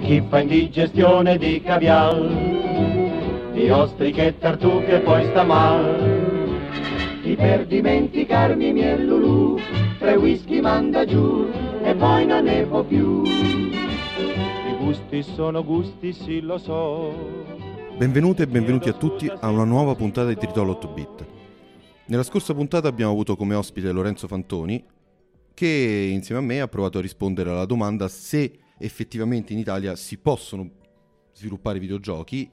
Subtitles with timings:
[0.00, 2.16] Chi fa indigestione di caviar,
[3.52, 6.58] di ostriche e tartufe poi sta mal.
[7.22, 9.58] Chi per dimenticarmi miel lulù,
[9.98, 11.46] tre whisky manda giù
[11.82, 13.22] e poi non ne può più.
[13.24, 17.12] I gusti sono gusti, sì lo so.
[17.96, 21.26] Benvenute e benvenuti a tutti a una nuova puntata di Tritolo 8 Bit.
[22.06, 24.82] Nella scorsa puntata abbiamo avuto come ospite Lorenzo Fantoni,
[25.54, 30.16] che insieme a me ha provato a rispondere alla domanda se effettivamente in Italia si
[30.16, 30.70] possono
[31.32, 32.50] sviluppare videogiochi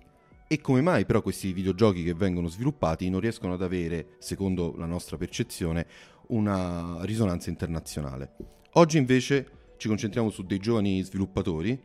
[0.48, 4.86] e come mai però questi videogiochi che vengono sviluppati non riescono ad avere, secondo la
[4.86, 5.86] nostra percezione,
[6.28, 8.36] una risonanza internazionale.
[8.74, 11.82] Oggi invece ci concentriamo su dei giovani sviluppatori,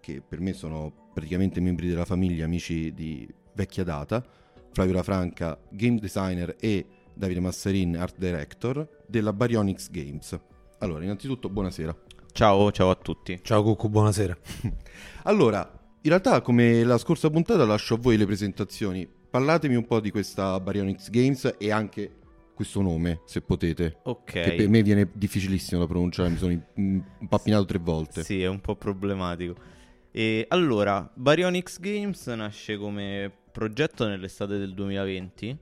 [0.00, 4.24] che per me sono praticamente membri della famiglia, amici di vecchia data,
[4.72, 10.38] Flavio Lafranca, game designer e Davide Massarin, art director, della Baryonyx Games.
[10.78, 12.05] Allora, innanzitutto buonasera.
[12.36, 13.40] Ciao, ciao a tutti.
[13.42, 14.36] Ciao Cucco, buonasera.
[15.24, 15.66] allora,
[16.02, 19.08] in realtà come la scorsa puntata lascio a voi le presentazioni.
[19.30, 22.16] Parlatemi un po' di questa Baryonyx Games e anche
[22.54, 24.00] questo nome, se potete.
[24.02, 24.32] Ok.
[24.32, 28.22] Che per me viene difficilissimo da pronunciare, mi sono impappinato tre volte.
[28.22, 29.54] Sì, è un po' problematico.
[30.10, 35.58] E allora, Baryonyx Games nasce come progetto nell'estate del 2020,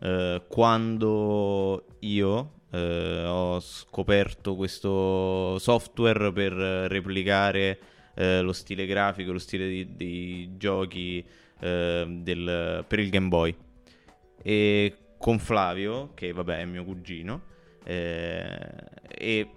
[0.00, 7.78] eh, quando io, eh, ho scoperto questo software per replicare
[8.14, 11.24] eh, lo stile grafico, lo stile di, di giochi
[11.60, 13.54] eh, del, per il Game Boy.
[14.42, 17.42] E con Flavio, che vabbè è mio cugino,
[17.84, 18.58] eh,
[19.08, 19.48] e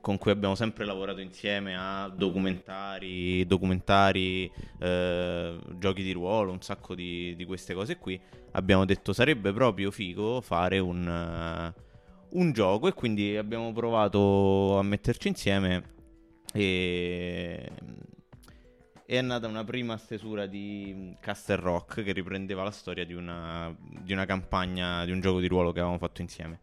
[0.00, 6.94] con cui abbiamo sempre lavorato insieme a documentari, documentari eh, giochi di ruolo, un sacco
[6.94, 8.20] di, di, queste cose qui,
[8.52, 11.72] abbiamo detto sarebbe proprio figo fare un...
[12.32, 15.90] Un gioco e quindi abbiamo provato a metterci insieme
[16.54, 17.70] e
[19.04, 24.14] è nata una prima stesura di Castle Rock che riprendeva la storia di una, di
[24.14, 26.58] una campagna, di un gioco di ruolo che avevamo fatto insieme.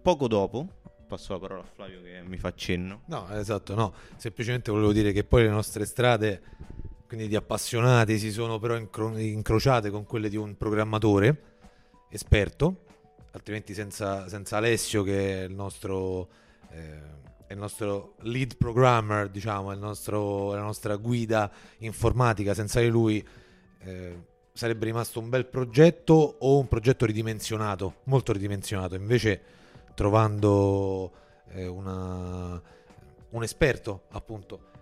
[0.00, 0.68] Poco dopo,
[1.08, 3.02] passo la parola a Flavio che mi fa cenno.
[3.06, 6.42] No, esatto, no, semplicemente volevo dire che poi le nostre strade,
[7.08, 11.52] quindi di appassionati, si sono però incro- incrociate con quelle di un programmatore
[12.10, 12.83] esperto
[13.34, 16.28] altrimenti senza, senza, Alessio che è il nostro,
[16.70, 17.00] eh,
[17.46, 23.26] è il nostro lead programmer, diciamo, è nostro, la nostra guida informatica, senza di lui
[23.80, 28.94] eh, sarebbe rimasto un bel progetto o un progetto ridimensionato, molto ridimensionato.
[28.94, 29.40] Invece
[29.94, 31.12] trovando
[31.48, 32.60] eh, una,
[33.30, 34.72] un esperto appunto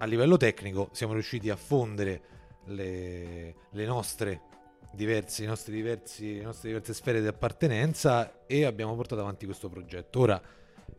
[0.00, 2.20] a livello tecnico siamo riusciti a fondere
[2.66, 4.42] le, le nostre
[4.98, 9.68] diversi, le, nostre diversi, le nostre diverse sfere di appartenenza e abbiamo portato avanti questo
[9.68, 10.20] progetto.
[10.20, 10.42] Ora,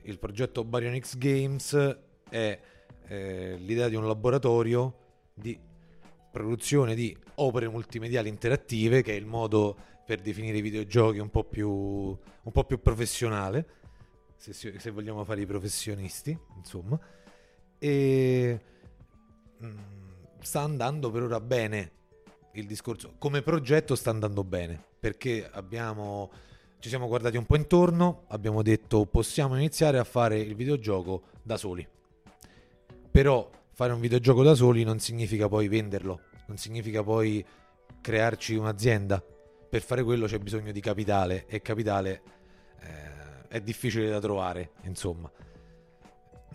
[0.04, 1.98] il progetto Baryonyx Games
[2.30, 2.60] è
[3.08, 4.96] eh, l'idea di un laboratorio
[5.34, 5.60] di
[6.32, 11.44] produzione di opere multimediali interattive, che è il modo per definire i videogiochi un po'
[11.44, 13.68] più, un po più professionale,
[14.38, 16.98] se, se, vogliamo fare i professionisti, insomma.
[17.78, 18.60] E
[19.58, 19.78] mh, mm,
[20.40, 21.98] sta andando per ora bene
[22.60, 26.30] il discorso come progetto sta andando bene perché abbiamo
[26.80, 31.58] ci siamo guardati un po' intorno, abbiamo detto possiamo iniziare a fare il videogioco da
[31.58, 31.86] soli.
[33.12, 37.46] Però fare un videogioco da soli non significa poi venderlo, non significa poi
[38.00, 39.22] crearci un'azienda.
[39.70, 42.22] Per fare quello c'è bisogno di capitale e capitale
[42.80, 45.30] eh, è difficile da trovare, insomma.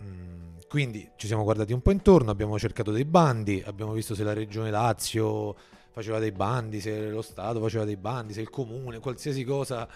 [0.01, 4.23] Mm, quindi ci siamo guardati un po' intorno, abbiamo cercato dei bandi, abbiamo visto se
[4.23, 5.55] la regione Lazio
[5.95, 9.87] faceva dei bandi, se lo Stato faceva dei bandi, se il comune, qualsiasi cosa,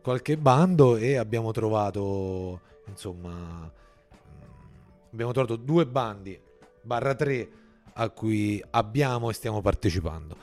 [0.00, 6.40] qualche bando e abbiamo trovato, insomma, mm, abbiamo trovato due bandi,
[6.80, 7.48] barra tre,
[7.94, 10.36] a cui abbiamo e stiamo partecipando.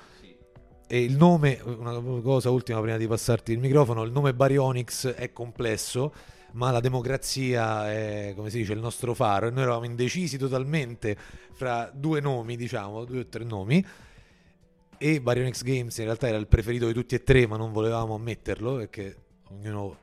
[0.86, 5.32] E il nome, una cosa ultima prima di passarti il microfono, il nome Baryonyx è
[5.32, 6.14] complesso,
[6.52, 11.16] ma la democrazia è, come si dice, il nostro faro e noi eravamo indecisi totalmente
[11.54, 13.86] fra due nomi, diciamo, due o tre nomi
[14.98, 18.16] e Baryonyx Games in realtà era il preferito di tutti e tre, ma non volevamo
[18.16, 19.16] ammetterlo perché
[19.50, 19.98] ognuno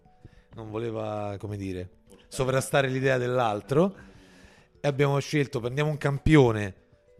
[0.54, 1.88] non voleva, come dire,
[2.28, 3.94] sovrastare l'idea dell'altro.
[4.80, 6.74] E abbiamo scelto, prendiamo un campione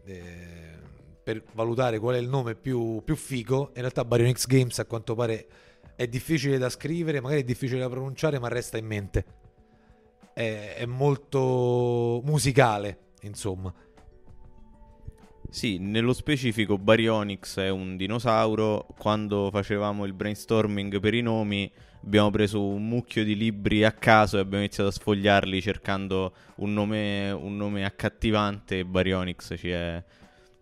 [0.05, 0.77] eh,
[1.23, 3.71] per valutare qual è il nome più, più figo.
[3.75, 5.47] In realtà Baryonyx Games a quanto pare
[5.95, 9.25] è difficile da scrivere, magari è difficile da pronunciare, ma resta in mente.
[10.33, 13.73] È, è molto musicale, insomma.
[15.53, 18.87] Sì, nello specifico Baryonyx è un dinosauro.
[18.97, 21.71] Quando facevamo il brainstorming per i nomi
[22.03, 26.73] abbiamo preso un mucchio di libri a caso e abbiamo iniziato a sfogliarli cercando un
[26.73, 30.03] nome, un nome accattivante e Baryonyx ci, è,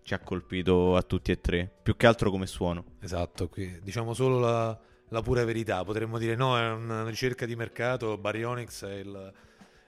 [0.03, 2.83] ci, ha colpito a tutti e tre, più che altro come suono.
[2.99, 4.77] Esatto, qui diciamo solo la,
[5.07, 9.33] la pura verità, potremmo dire no, è una ricerca di mercato, Baryonyx è il,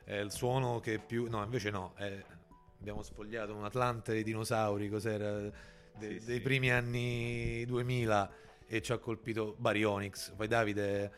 [0.05, 1.27] è il suono che più...
[1.29, 2.23] No, invece no, è
[2.83, 5.51] abbiamo sfogliato un Atlante dei dinosauri, cos'era, de,
[6.19, 6.41] sì, dei sì.
[6.41, 8.31] primi anni 2000
[8.67, 10.33] e ci ha colpito Baryonyx.
[10.35, 11.11] Poi Davide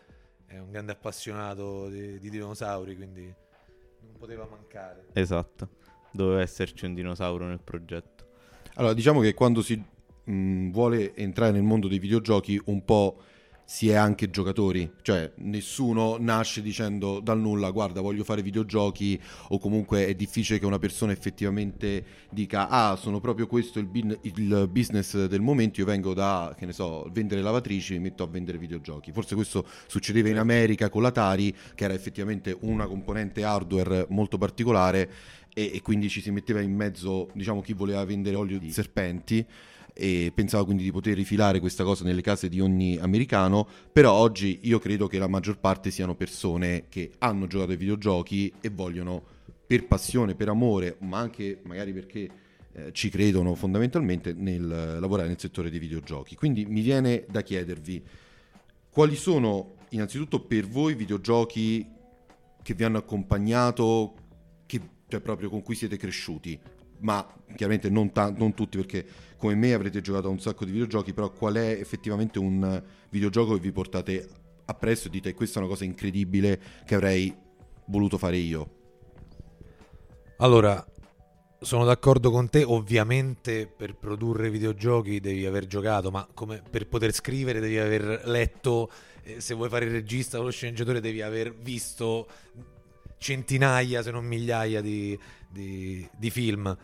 [0.45, 5.07] è un grande appassionato di, di dinosauri, quindi non poteva mancare.
[5.13, 5.69] Esatto,
[6.11, 8.27] doveva esserci un dinosauro nel progetto.
[8.75, 9.83] Allora, diciamo che quando si
[10.23, 13.23] mh, vuole entrare nel mondo dei videogiochi un po'
[13.65, 19.19] si è anche giocatori, cioè nessuno nasce dicendo dal nulla guarda voglio fare videogiochi
[19.49, 24.17] o comunque è difficile che una persona effettivamente dica ah sono proprio questo il, bin-
[24.21, 28.21] il business del momento, io vengo da che ne so vendere lavatrici e mi metto
[28.21, 33.43] a vendere videogiochi, forse questo succedeva in America con l'Atari che era effettivamente una componente
[33.43, 35.09] hardware molto particolare
[35.55, 39.43] e, e quindi ci si metteva in mezzo diciamo chi voleva vendere olio di serpenti
[39.97, 44.59] e pensavo quindi di poter rifilare questa cosa nelle case di ogni americano, però oggi
[44.63, 49.23] io credo che la maggior parte siano persone che hanno giocato ai videogiochi e vogliono
[49.65, 52.29] per passione, per amore, ma anche magari perché
[52.73, 56.35] eh, ci credono fondamentalmente nel lavorare nel settore dei videogiochi.
[56.35, 58.03] Quindi mi viene da chiedervi
[58.89, 61.89] quali sono innanzitutto per voi videogiochi
[62.61, 64.13] che vi hanno accompagnato,
[64.65, 66.59] che, cioè proprio con cui siete cresciuti,
[66.99, 67.25] ma
[67.55, 69.05] chiaramente non, ta- non, tutti perché
[69.37, 73.53] come me avrete giocato a un sacco di videogiochi, però qual è effettivamente un videogioco
[73.53, 74.27] che vi portate
[74.65, 77.33] appresso e dite questa è una cosa incredibile che avrei
[77.85, 78.69] voluto fare io?
[80.37, 80.85] Allora,
[81.59, 87.13] sono d'accordo con te, ovviamente per produrre videogiochi devi aver giocato, ma come per poter
[87.13, 88.91] scrivere devi aver letto,
[89.23, 92.27] eh, se vuoi fare il regista o lo sceneggiatore devi aver visto
[93.17, 95.17] centinaia se non migliaia di,
[95.55, 96.77] di, di film.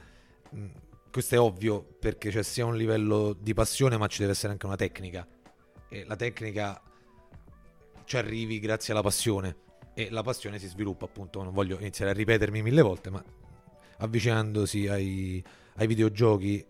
[0.55, 0.67] Mm,
[1.11, 4.65] questo è ovvio perché c'è sia un livello di passione ma ci deve essere anche
[4.65, 5.27] una tecnica.
[5.89, 6.81] E la tecnica
[8.05, 9.69] ci arrivi grazie alla passione.
[9.93, 13.23] E la passione si sviluppa appunto, non voglio iniziare a ripetermi mille volte ma
[13.97, 15.43] avvicinandosi ai,
[15.75, 16.65] ai videogiochi.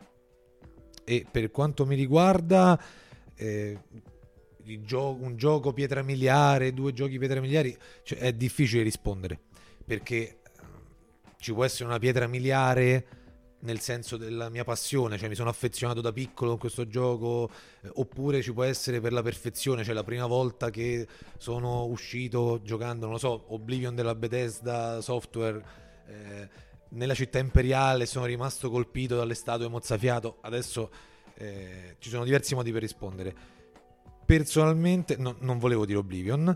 [1.03, 2.81] E per quanto mi riguarda
[3.35, 3.77] eh,
[4.81, 9.39] gio- un gioco pietra miliare, due giochi pietra miliari, cioè è difficile rispondere.
[9.85, 10.40] Perché
[11.41, 13.05] ci può essere una pietra miliare
[13.61, 17.49] nel senso della mia passione, cioè mi sono affezionato da piccolo con questo gioco,
[17.81, 21.07] eh, oppure ci può essere per la perfezione, cioè la prima volta che
[21.37, 25.63] sono uscito giocando, non lo so, Oblivion della Bethesda Software
[26.07, 26.49] eh,
[26.89, 30.91] nella città imperiale, sono rimasto colpito dalle statue mozzafiato, adesso
[31.35, 33.33] eh, ci sono diversi modi per rispondere.
[34.25, 36.55] Personalmente no, non volevo dire Oblivion,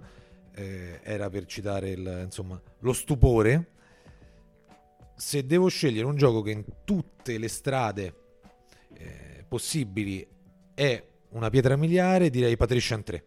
[0.54, 3.74] eh, era per citare il, insomma, lo stupore
[5.16, 8.14] se devo scegliere un gioco che in tutte le strade
[8.94, 10.26] eh, possibili
[10.74, 13.24] è una pietra miliare, direi Patrician 3.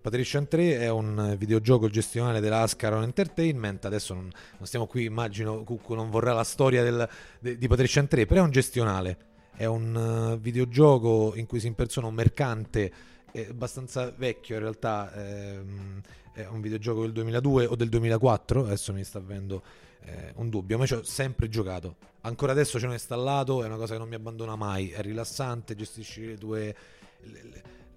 [0.00, 3.86] Patrician 3 è un videogioco gestionale della Ascaron Entertainment.
[3.86, 7.08] Adesso non, non, stiamo qui, immagino Cucco non vorrà la storia del,
[7.40, 9.18] de, di Patrician 3, però è un gestionale.
[9.56, 9.94] È un
[10.34, 12.92] uh, videogioco in cui si impersona un mercante
[13.34, 15.12] è abbastanza vecchio in realtà.
[15.14, 16.00] Ehm,
[16.34, 18.60] è un videogioco del 2002 o del 2004.
[18.66, 19.62] Adesso mi sta avendo
[20.04, 21.96] eh, un dubbio, ma ci ho sempre giocato.
[22.22, 25.74] Ancora adesso ce l'ho installato, è una cosa che non mi abbandona mai, è rilassante,
[25.74, 26.76] gestisci le tue...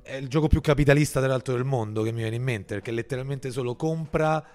[0.01, 3.51] È il gioco più capitalista dell'alto del mondo che mi viene in mente, perché letteralmente
[3.51, 4.45] solo compra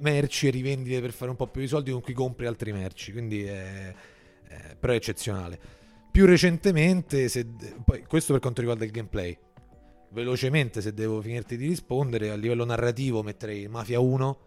[0.00, 3.12] merci e rivendite per fare un po' più di soldi con cui compri altri merci,
[3.12, 3.94] quindi è,
[4.48, 5.58] è, però è eccezionale.
[6.10, 7.46] Più recentemente, se,
[7.84, 9.36] poi, questo per quanto riguarda il gameplay,
[10.10, 14.38] velocemente se devo finirti di rispondere, a livello narrativo metterei Mafia 1,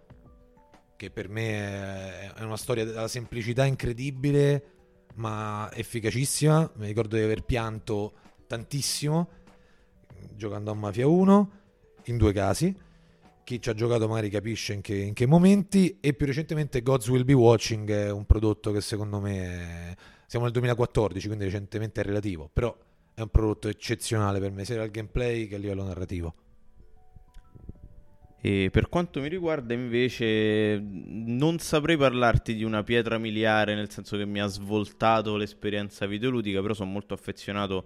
[1.00, 4.64] che per me è una storia della semplicità incredibile,
[5.14, 6.74] ma efficacissima.
[6.76, 8.12] Mi ricordo di aver pianto
[8.46, 9.30] tantissimo
[10.36, 11.52] giocando a Mafia 1,
[12.04, 12.76] in due casi.
[13.46, 16.00] Chi ci ha giocato magari capisce in che, in che momenti.
[16.02, 19.92] E più recentemente Gods Will Be Watching è un prodotto che secondo me...
[19.92, 19.96] È...
[20.28, 22.78] Siamo nel 2014, quindi recentemente è relativo, però
[23.14, 26.34] è un prodotto eccezionale per me, sia dal gameplay che a livello narrativo.
[28.42, 34.16] E per quanto mi riguarda, invece, non saprei parlarti di una pietra miliare, nel senso
[34.16, 37.86] che mi ha svoltato l'esperienza videoludica, però sono molto affezionato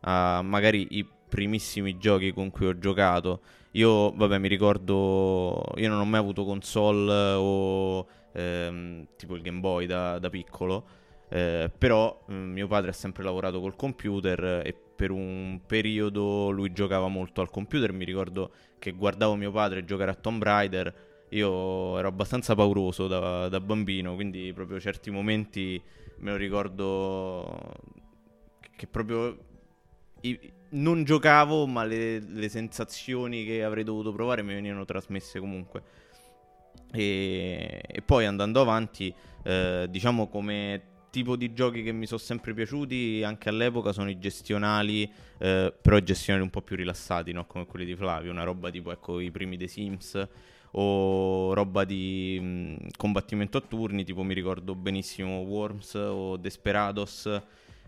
[0.00, 3.40] a magari i primissimi giochi con cui ho giocato.
[3.72, 9.60] Io, vabbè, mi ricordo, io non ho mai avuto console o ehm, tipo il Game
[9.60, 10.84] Boy da, da piccolo.
[11.30, 16.72] Eh, però mh, mio padre ha sempre lavorato col computer e per un periodo lui
[16.72, 17.92] giocava molto al computer.
[17.92, 20.94] Mi ricordo che guardavo mio padre giocare a Tomb Raider.
[21.30, 25.80] Io ero abbastanza pauroso da, da bambino, quindi proprio certi momenti
[26.18, 27.74] me lo ricordo
[28.76, 29.36] che proprio
[30.70, 35.82] non giocavo, ma le, le sensazioni che avrei dovuto provare mi venivano trasmesse comunque.
[36.92, 42.52] E, e poi andando avanti, eh, diciamo come tipo di giochi che mi sono sempre
[42.54, 47.46] piaciuti anche all'epoca sono i gestionali, eh, però i gestionali un po' più rilassati, no?
[47.46, 50.28] come quelli di Flavio, una roba tipo ecco, i primi The Sims
[50.72, 57.26] o roba di mh, combattimento a turni, tipo mi ricordo benissimo Worms o Desperados,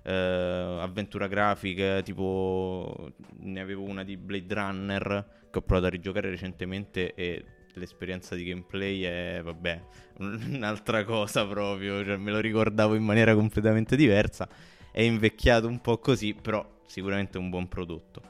[0.05, 6.31] eh, avventura grafica, tipo ne avevo una di Blade Runner che ho provato a rigiocare
[6.31, 7.45] recentemente e
[7.77, 9.83] l'esperienza di gameplay è, vabbè,
[10.19, 14.49] un'altra cosa proprio, cioè me lo ricordavo in maniera completamente diversa,
[14.91, 18.23] è invecchiato un po' così, però sicuramente un buon prodotto.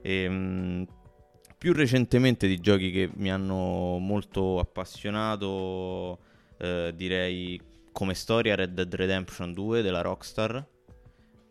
[0.00, 0.86] E, mh,
[1.56, 6.18] più recentemente di giochi che mi hanno molto appassionato,
[6.58, 7.58] eh, direi
[7.90, 10.66] come storia Red Dead Redemption 2 della Rockstar,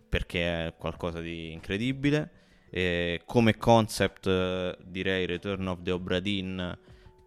[0.07, 2.41] perché è qualcosa di incredibile.
[2.69, 6.59] E come concept eh, direi Return of the Obra Dinn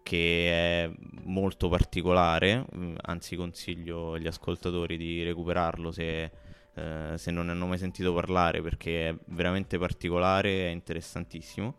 [0.07, 0.89] che è
[1.23, 6.31] molto particolare, mm, anzi consiglio agli ascoltatori di recuperarlo se,
[6.73, 11.75] eh, se non ne hanno mai sentito parlare perché è veramente particolare, è interessantissimo.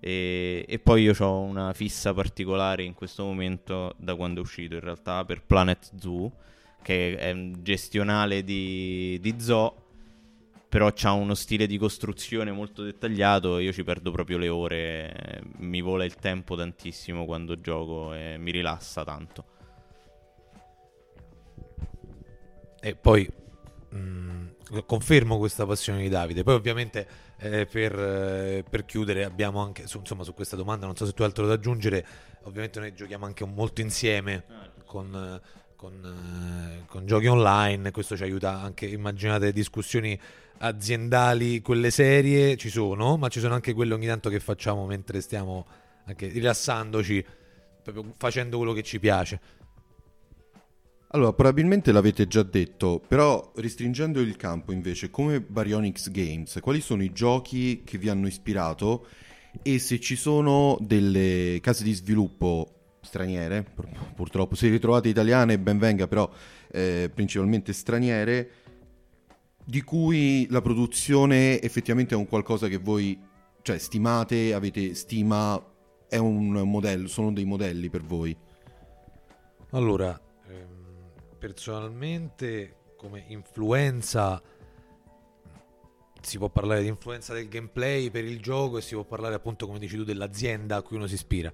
[0.00, 4.74] E, e poi io ho una fissa particolare in questo momento da quando è uscito
[4.74, 6.30] in realtà per Planet Zoo,
[6.82, 9.85] che è un gestionale di, di zoo
[10.68, 15.80] però ha uno stile di costruzione molto dettagliato io ci perdo proprio le ore, mi
[15.80, 19.44] vola il tempo tantissimo quando gioco e mi rilassa tanto.
[22.80, 23.28] E poi
[23.88, 24.46] mh, mm,
[24.86, 26.42] confermo questa passione di Davide.
[26.42, 27.06] Poi ovviamente
[27.38, 31.12] eh, per, eh, per, chiudere abbiamo anche, su, insomma su questa domanda, non so se
[31.12, 32.06] tu hai altro da aggiungere,
[32.42, 34.44] ovviamente noi giochiamo anche molto insieme
[34.84, 35.40] con...
[35.76, 40.18] Con, eh, con, giochi online, questo ci aiuta anche, immaginate discussioni
[40.58, 45.20] aziendali, quelle serie ci sono, ma ci sono anche quelle ogni tanto che facciamo mentre
[45.20, 45.66] stiamo
[46.04, 47.24] anche rilassandoci,
[47.82, 49.40] proprio facendo quello che ci piace.
[51.10, 57.02] Allora, probabilmente l'avete già detto, però restringendo il campo invece, come Baryonyx Games, quali sono
[57.02, 59.06] i giochi che vi hanno ispirato
[59.62, 63.64] e se ci sono delle case di sviluppo straniere,
[64.14, 66.28] purtroppo se ritrovate italiane ben venga, però
[66.70, 68.50] eh, principalmente straniere,
[69.68, 73.20] di cui la produzione effettivamente è un qualcosa che voi
[73.62, 75.60] cioè, stimate, avete stima,
[76.08, 78.36] è un modello, sono dei modelli per voi?
[79.70, 84.40] Allora, ehm, personalmente come influenza
[86.22, 89.66] si può parlare di influenza del gameplay per il gioco e si può parlare appunto
[89.66, 91.52] come dici tu dell'azienda a cui uno si ispira.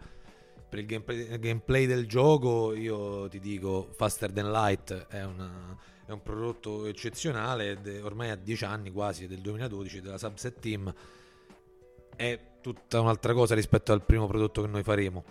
[0.69, 5.76] Per il gameplay, gameplay del gioco io ti dico Faster Than Light è una
[6.12, 10.95] è un prodotto eccezionale ormai a 10 anni quasi, del 2012, della Subset Team.
[12.14, 15.25] È tutta un'altra cosa rispetto al primo prodotto che noi faremo.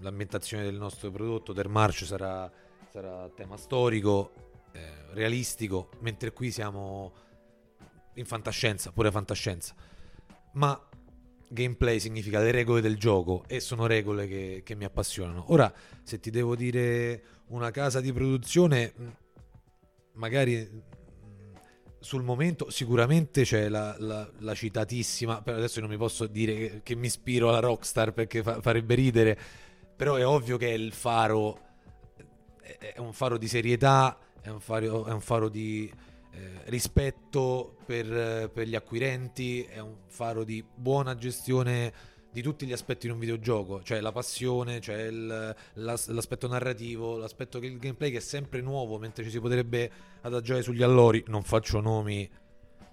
[0.00, 2.50] L'ambientazione del nostro prodotto, del March, sarà,
[2.90, 4.32] sarà tema storico,
[4.72, 7.12] eh, realistico, mentre qui siamo
[8.14, 9.74] in fantascienza, pure fantascienza.
[10.52, 10.88] Ma
[11.48, 15.52] gameplay significa le regole del gioco e sono regole che, che mi appassionano.
[15.52, 15.72] Ora,
[16.02, 19.20] se ti devo dire una casa di produzione
[20.14, 21.54] magari mm,
[22.00, 26.80] sul momento sicuramente c'è la, la, la, citatissima, però adesso non mi posso dire che,
[26.82, 29.38] che mi ispiro alla Rockstar perché fa, farebbe ridere,
[29.96, 31.60] però è ovvio che è il faro,
[32.60, 35.90] è, un faro di serietà, è un faro, è un faro di
[36.32, 41.92] eh, rispetto per, per gli acquirenti, è un faro di buona gestione
[42.32, 47.58] di tutti gli aspetti di un videogioco, cioè la passione, cioè il, l'aspetto narrativo, l'aspetto
[47.58, 49.90] che il gameplay che è sempre nuovo, mentre ci si potrebbe
[50.22, 52.28] adagiare sugli allori, non faccio nomi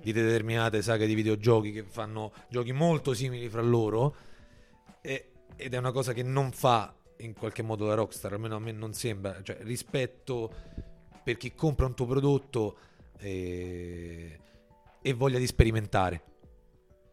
[0.01, 4.15] di determinate saghe di videogiochi che fanno giochi molto simili fra loro
[5.01, 8.59] e, ed è una cosa che non fa in qualche modo la Rockstar, almeno a
[8.59, 10.51] me non sembra, cioè rispetto
[11.23, 12.77] per chi compra un tuo prodotto
[13.17, 14.39] e,
[15.01, 16.23] e voglia di sperimentare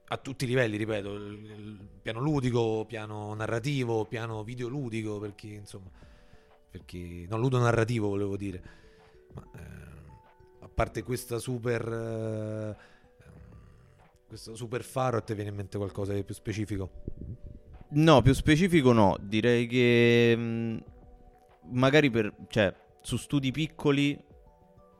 [0.08, 5.90] a tutti i livelli, ripeto, il piano ludico, piano narrativo, piano videoludico, per chi, insomma,
[6.70, 8.62] per chi, no, ludo narrativo volevo dire,
[9.34, 12.76] ma eh, a parte questa super, eh,
[14.28, 16.90] questo super faro, a te viene in mente qualcosa di più specifico?
[17.88, 20.76] No, più specifico no, direi che mh, mm,
[21.70, 24.16] magari per, cioè, su studi piccoli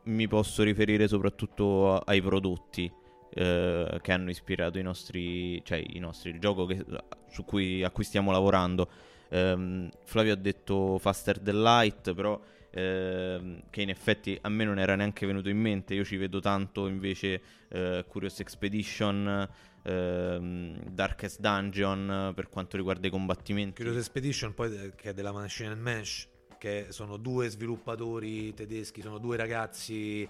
[0.03, 2.91] mi posso riferire soprattutto a- ai prodotti
[3.37, 6.83] eh, che hanno ispirato i nostri, cioè i nostri, il gioco che-
[7.29, 8.89] su cui, a cui stiamo lavorando.
[9.29, 12.41] Ehm, Flavio ha detto Faster Than Light, però
[12.71, 15.93] ehm, che in effetti a me non era neanche venuto in mente.
[15.93, 19.47] Io ci vedo tanto invece eh, Curious Expedition,
[19.83, 23.75] ehm, Darkest Dungeon per quanto riguarda i combattimenti.
[23.83, 26.27] Curious Expedition poi che è della Machine Mesh
[26.57, 30.27] che sono due sviluppatori tedeschi, sono due ragazzi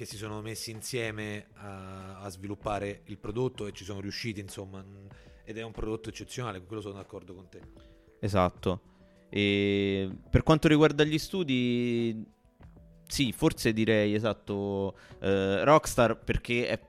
[0.00, 4.82] che si sono messi insieme a, a sviluppare il prodotto e ci sono riusciti, insomma,
[5.44, 7.60] ed è un prodotto eccezionale, con quello sono d'accordo con te.
[8.18, 8.80] Esatto.
[9.28, 12.26] E per quanto riguarda gli studi,
[13.06, 16.80] sì, forse direi esatto eh, Rockstar perché è,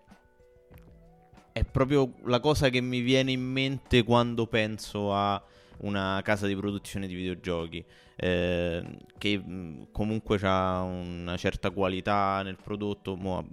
[1.51, 5.43] è proprio la cosa che mi viene in mente quando penso a
[5.81, 7.83] una casa di produzione di videogiochi
[8.15, 8.83] eh,
[9.17, 13.45] che mh, comunque ha una certa qualità nel prodotto, mo,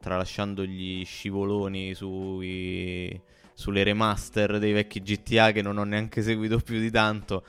[0.00, 3.20] tralasciando gli scivoloni sui,
[3.52, 7.44] sulle remaster dei vecchi GTA che non ho neanche seguito più di tanto.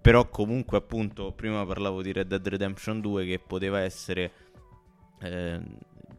[0.00, 4.32] Però comunque appunto prima parlavo di Red Dead Redemption 2 che poteva essere
[5.20, 5.60] eh,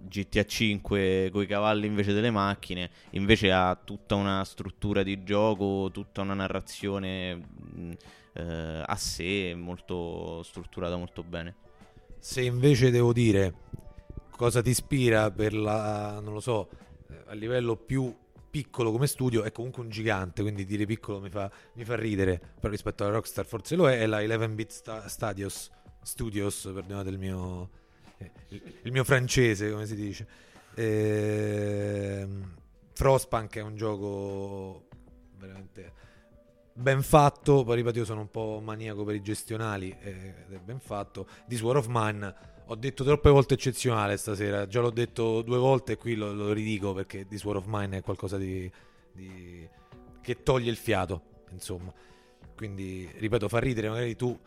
[0.02, 5.90] GTA 5 con i cavalli invece delle macchine, invece ha tutta una struttura di gioco,
[5.92, 7.48] tutta una narrazione
[8.34, 11.56] eh, a sé, molto strutturata molto bene.
[12.20, 13.54] Se invece devo dire
[14.36, 16.70] cosa ti ispira per la, non lo so,
[17.28, 18.16] a livello più
[18.52, 22.40] piccolo come studio, è comunque un gigante, quindi dire piccolo mi fa, mi fa ridere,
[22.60, 25.72] però rispetto alla Rockstar forse lo è, è la 11-bit sta- Studios,
[26.04, 27.70] Studios, perdonate il mio,
[28.50, 30.28] il, il mio francese, come si dice.
[30.76, 32.54] Ehm,
[32.94, 34.88] Frostpunk è un gioco
[35.38, 35.94] veramente
[36.74, 40.60] ben fatto, poi ripeto io sono un po' maniaco per i gestionali eh, ed è
[40.60, 41.28] ben fatto.
[41.48, 45.94] This War of Mine ho detto troppe volte eccezionale stasera, già l'ho detto due volte
[45.94, 48.72] e qui lo, lo ridico perché This War of Mine è qualcosa di,
[49.12, 49.68] di-
[50.22, 51.94] che toglie il fiato, insomma.
[52.56, 54.38] Quindi, ripeto, fa ridere, magari tu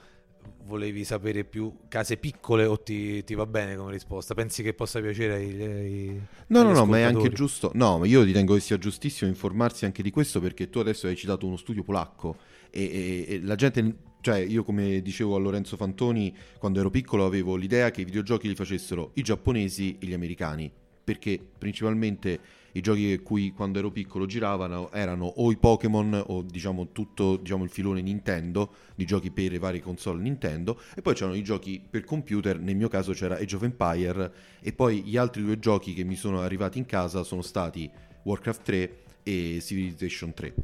[0.65, 4.35] volevi sapere più case piccole o ti, ti va bene come risposta?
[4.35, 7.71] Pensi che possa piacere ai, ai No, no, no, ma è anche giusto.
[7.75, 11.17] No, ma io ritengo che sia giustissimo informarsi anche di questo perché tu adesso hai
[11.17, 12.37] citato uno studio polacco
[12.71, 17.25] e, e- e la gente, cioè io come dicevo a Lorenzo Fantoni quando ero piccolo
[17.25, 20.71] avevo l'idea che i videogiochi li facessero i giapponesi e gli americani
[21.05, 22.41] perché principalmente
[22.75, 27.37] i giochi a cui quando ero piccolo giravano erano o i Pokémon o diciamo tutto
[27.37, 31.43] diciamo, il filone Nintendo di giochi per le varie console Nintendo e poi c'erano i
[31.43, 35.59] giochi per computer, nel mio caso c'era Age of Empire e poi gli altri due
[35.59, 37.91] giochi che mi sono arrivati in casa sono stati
[38.23, 40.55] Warcraft 3 e Civilization 3.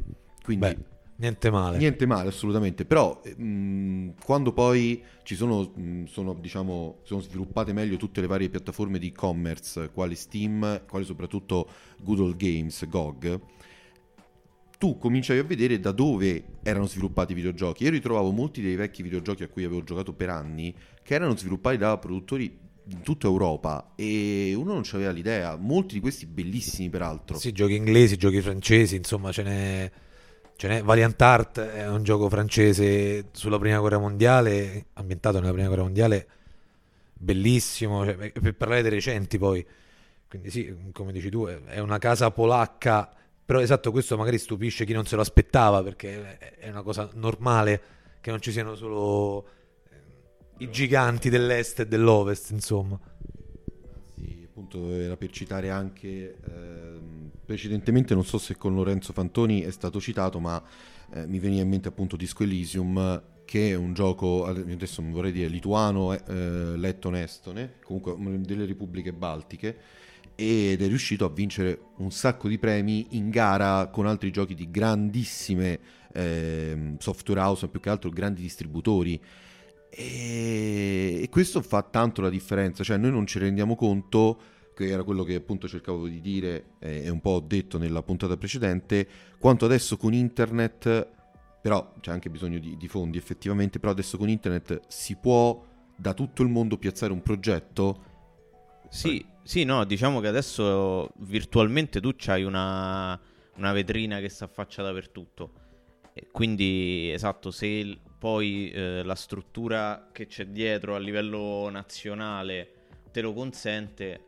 [0.42, 1.78] Quindi Beh, niente male.
[1.78, 7.96] niente male assolutamente, però mh, quando poi ci sono, mh, sono, diciamo, sono sviluppate meglio
[7.96, 11.68] tutte le varie piattaforme di e-commerce, quali Steam, quali soprattutto
[12.00, 13.40] Good Old Games, GOG,
[14.78, 17.84] tu cominciavi a vedere da dove erano sviluppati i videogiochi.
[17.84, 21.76] Io ritrovavo molti dei vecchi videogiochi a cui avevo giocato per anni che erano sviluppati
[21.76, 25.56] da produttori in tutta Europa e uno non aveva l'idea.
[25.56, 27.36] Molti di questi bellissimi, peraltro.
[27.38, 29.92] Sì, giochi inglesi, giochi francesi, insomma, ce n'è,
[30.60, 30.82] ce n'è.
[30.82, 36.28] Valiant Art è un gioco francese sulla prima guerra mondiale, ambientato nella prima guerra mondiale,
[37.14, 38.04] bellissimo.
[38.04, 39.66] cioè, per parlare dei recenti, poi,
[40.28, 43.10] quindi, sì, come dici tu, è una casa polacca.
[43.42, 47.82] Però esatto, questo magari stupisce chi non se lo aspettava perché è- una cosa normale
[48.20, 49.46] che non ci siano solo
[50.58, 53.00] i giganti dell'est e dell'ovest, insomma.
[54.60, 59.98] Appunto era per citare anche ehm, precedentemente, non so se con Lorenzo Fantoni è stato
[60.00, 60.62] citato, ma
[61.14, 65.32] eh, mi veniva in mente appunto Disco Elysium, che è un gioco, adesso non vorrei
[65.32, 69.78] dire lituano, eh, letto-estone, comunque una delle repubbliche baltiche,
[70.34, 74.70] ed è riuscito a vincere un sacco di premi in gara con altri giochi di
[74.70, 75.78] grandissime
[76.12, 79.18] ehm, software house, più che altro grandi distributori.
[79.90, 84.40] E, questo fa tanto la differenza, cioè noi non ci rendiamo conto,
[84.74, 88.36] che era quello che appunto cercavo di dire e un po' ho detto nella puntata
[88.36, 89.06] precedente,
[89.38, 91.08] quanto adesso con internet,
[91.60, 95.62] però c'è anche bisogno di, di fondi effettivamente, però adesso con internet si può
[95.96, 98.04] da tutto il mondo piazzare un progetto.
[98.88, 103.20] Sì, sì, no, diciamo che adesso virtualmente tu c'hai una,
[103.56, 105.52] una vetrina che si affaccia dappertutto.
[106.14, 112.74] E quindi, esatto, se poi eh, la struttura che c'è dietro a livello nazionale
[113.10, 114.26] te lo consente,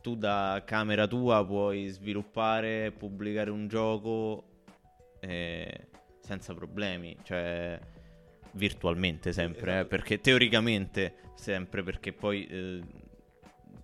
[0.00, 4.44] tu da camera tua puoi sviluppare, pubblicare un gioco
[5.18, 5.88] eh,
[6.20, 7.80] senza problemi, cioè
[8.52, 9.88] virtualmente sempre, eh, Esatto.
[9.88, 12.80] perché teoricamente sempre, perché poi eh,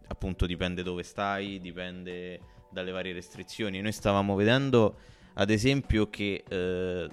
[0.06, 2.38] appunto dipende dove stai, dipende
[2.70, 3.80] dalle varie restrizioni.
[3.80, 4.98] Noi stavamo vedendo
[5.34, 7.08] ad esempio che eh,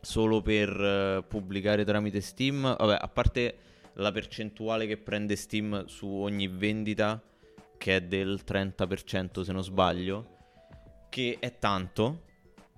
[0.00, 3.56] solo per eh, pubblicare tramite Steam, vabbè, a parte
[3.94, 7.22] la percentuale che prende Steam su ogni vendita,
[7.76, 10.36] che è del 30% se non sbaglio,
[11.08, 12.24] che è tanto,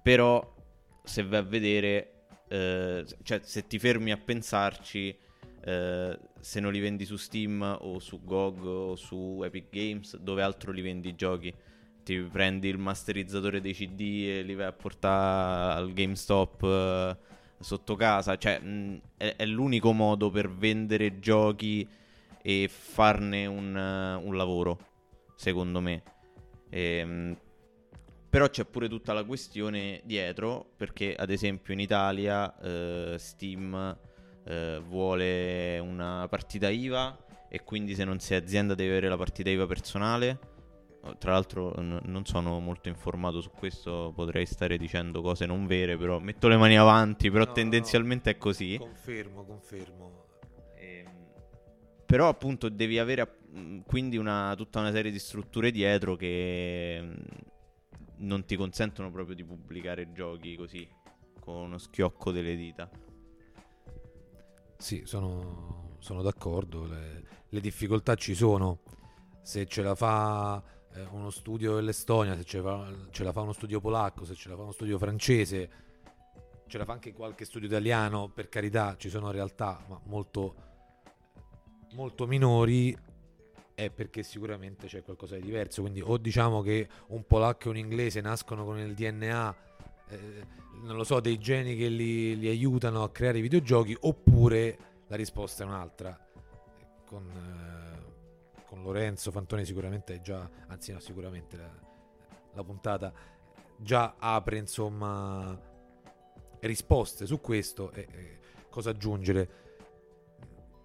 [0.02, 0.54] però
[1.02, 5.16] se vai a vedere, eh, cioè se ti fermi a pensarci,
[5.64, 10.42] eh, se non li vendi su Steam o su GOG o su Epic Games, dove
[10.42, 11.54] altro li vendi i giochi?
[12.04, 17.16] Ti prendi il masterizzatore dei CD e li vai a portare al GameStop eh,
[17.60, 18.60] sotto casa, cioè
[19.16, 21.88] è, l'unico modo per vendere giochi
[22.42, 24.78] e farne un, uh, un lavoro,
[25.36, 26.02] secondo me.
[26.68, 27.36] E, ehm,
[28.28, 33.98] però c'è pure tutta la questione dietro, perché ad esempio in Italia eh, Steam
[34.44, 37.16] eh, vuole una partita IVA
[37.50, 40.38] e quindi se non sei azienda devi avere la partita IVA personale.
[41.18, 45.96] Tra l'altro n- non sono molto informato su questo, potrei stare dicendo cose non vere,
[45.96, 48.36] però metto le mani avanti, però no, tendenzialmente no.
[48.36, 48.76] è così.
[48.78, 50.26] Confermo, confermo.
[50.76, 51.06] Ehm,
[52.06, 53.38] però appunto devi avere
[53.84, 57.04] quindi una, tutta una serie di strutture dietro che
[58.18, 60.88] non ti consentono proprio di pubblicare giochi così,
[61.40, 62.88] con uno schiocco delle dita.
[64.76, 68.80] Sì, sono, sono d'accordo, le, le, difficoltà ci sono.
[69.42, 70.62] Se ce la fa
[70.94, 74.34] eh, uno studio dell'Estonia, se ce la, fa, ce la fa uno studio polacco, se
[74.34, 75.70] ce la fa uno studio francese,
[76.66, 80.54] ce la fa anche qualche studio italiano, per carità, ci sono realtà ma molto,
[81.92, 82.96] molto minori,
[83.74, 85.82] è perché sicuramente c'è qualcosa di diverso.
[85.82, 89.56] Quindi, o diciamo che un polacco e un inglese nascono con il DNA,
[90.08, 90.46] eh,
[90.82, 94.78] non lo so, dei geni che li, li, aiutano a creare i videogiochi, oppure
[95.08, 96.18] la risposta è un'altra.
[97.06, 97.81] Con, eh,
[98.72, 101.70] con Lorenzo Fantoni, sicuramente già, anzi, no, sicuramente la,
[102.54, 103.12] la puntata
[103.76, 105.60] già apre insomma
[106.60, 108.38] risposte su questo e, e
[108.70, 109.60] cosa aggiungere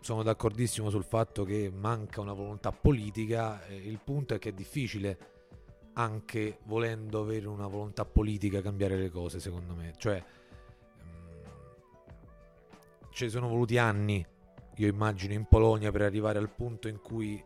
[0.02, 5.18] sono d'accordissimo sul fatto che manca una volontà politica, il punto è che è difficile
[5.94, 9.94] anche volendo avere una volontà politica cambiare le cose, secondo me.
[9.96, 10.22] Cioè,
[11.04, 11.44] mm,
[13.12, 14.26] ci sono voluti anni,
[14.76, 17.44] io immagino, in Polonia per arrivare al punto in cui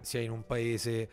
[0.00, 1.08] sia in un paese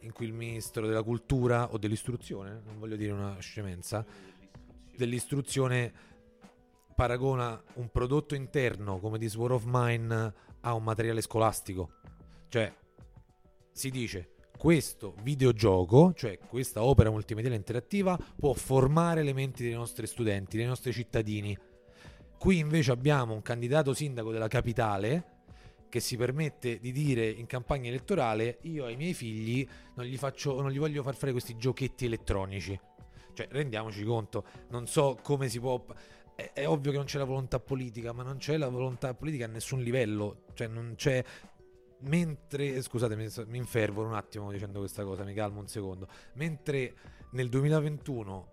[0.00, 4.04] in cui il ministro della cultura o dell'istruzione, non voglio dire una scemenza,
[4.96, 5.92] dell'istruzione
[6.94, 11.90] paragona un prodotto interno come di War of Mine a un materiale scolastico.
[12.48, 12.72] Cioè,
[13.72, 20.06] si dice questo videogioco, cioè questa opera multimediale interattiva, può formare le menti dei nostri
[20.06, 21.58] studenti, dei nostri cittadini.
[22.38, 25.32] Qui invece abbiamo un candidato sindaco della capitale
[25.94, 30.60] che si permette di dire in campagna elettorale io ai miei figli non gli, faccio,
[30.60, 32.76] non gli voglio far fare questi giochetti elettronici.
[33.32, 35.84] Cioè, rendiamoci conto, non so come si può
[36.34, 39.48] è, ovvio che non c'è la volontà politica, ma non c'è la volontà politica a
[39.48, 40.46] nessun livello.
[40.54, 41.22] Cioè, non c'è.
[42.00, 46.08] Mentre, scusate, mi infervo un attimo dicendo questa cosa, mi calmo un secondo.
[46.34, 46.94] Mentre
[47.30, 48.52] nel 2021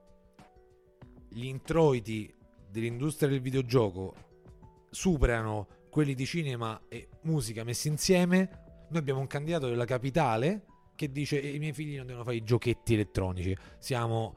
[1.30, 2.32] gli introiti
[2.70, 4.14] dell'industria del videogioco
[4.92, 11.12] superano quelli di cinema e musica messi insieme, noi abbiamo un candidato della capitale che
[11.12, 13.56] dice i miei figli non devono fare i giochetti elettronici.
[13.78, 14.34] Siamo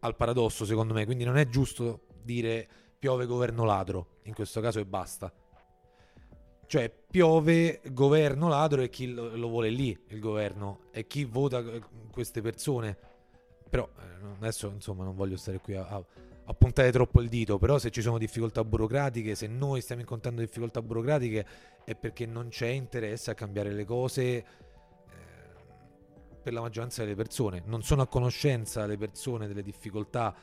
[0.00, 2.66] al paradosso, secondo me, quindi non è giusto dire
[2.98, 5.32] piove governo ladro, in questo caso e basta.
[6.66, 11.62] Cioè piove governo ladro e chi lo, vuole lì, il governo, e chi vota
[12.10, 12.96] queste persone.
[13.68, 16.04] Però eh, adesso insomma non voglio stare qui a, a,
[16.46, 20.40] a, puntare troppo il dito, però se ci sono difficoltà burocratiche, se noi stiamo incontrando
[20.40, 21.46] difficoltà burocratiche
[21.84, 24.44] è perché non c'è interesse a cambiare le cose eh,
[26.42, 27.62] per la maggioranza delle persone.
[27.66, 30.34] Non sono a conoscenza le persone delle difficoltà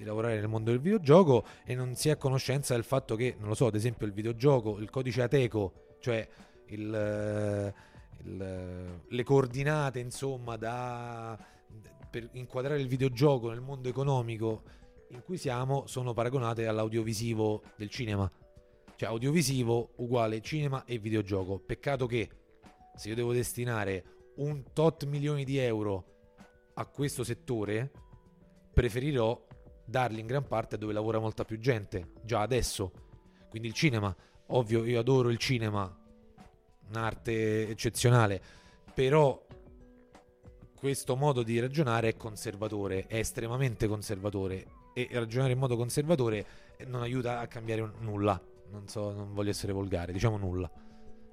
[0.00, 3.36] di lavorare nel mondo del videogioco e non si è a conoscenza del fatto che,
[3.38, 6.26] non lo so, ad esempio il videogioco, il codice Ateco, cioè
[6.66, 7.74] il, eh,
[8.24, 11.38] il, eh, le coordinate, insomma, da,
[12.10, 14.62] per inquadrare il videogioco nel mondo economico
[15.10, 18.30] in cui siamo, sono paragonate all'audiovisivo del cinema.
[18.96, 21.58] Cioè audiovisivo uguale cinema e videogioco.
[21.58, 22.28] Peccato che
[22.94, 24.04] se io devo destinare
[24.36, 26.04] un tot milioni di euro
[26.74, 27.90] a questo settore,
[28.72, 29.46] preferirò
[29.84, 32.92] darli in gran parte dove lavora molta più gente, già adesso.
[33.48, 34.14] Quindi il cinema,
[34.48, 35.98] ovvio, io adoro il cinema,
[36.88, 38.40] un'arte eccezionale,
[38.94, 39.46] però
[40.80, 46.46] questo modo di ragionare è conservatore, è estremamente conservatore e ragionare in modo conservatore
[46.86, 48.40] non aiuta a cambiare nulla.
[48.70, 50.70] Non so, non voglio essere volgare, diciamo nulla.